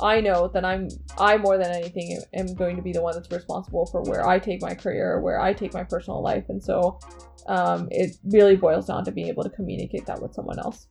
I 0.00 0.20
know 0.20 0.48
that 0.48 0.64
I'm 0.64 0.88
I 1.18 1.36
more 1.38 1.58
than 1.58 1.70
anything 1.70 2.20
am 2.34 2.54
going 2.54 2.76
to 2.76 2.82
be 2.82 2.92
the 2.92 3.02
one 3.02 3.14
that's 3.14 3.30
responsible 3.30 3.86
for 3.86 4.02
where 4.02 4.26
I 4.26 4.38
take 4.38 4.60
my 4.60 4.74
career, 4.74 5.20
where 5.20 5.40
I 5.40 5.52
take 5.52 5.72
my 5.72 5.84
personal 5.84 6.22
life, 6.22 6.44
and 6.48 6.62
so 6.62 6.98
um, 7.46 7.88
it 7.90 8.16
really 8.24 8.56
boils 8.56 8.86
down 8.86 9.04
to 9.04 9.12
being 9.12 9.28
able 9.28 9.42
to 9.42 9.50
communicate 9.50 10.06
that 10.06 10.20
with 10.20 10.34
someone 10.34 10.58
else. 10.58 10.86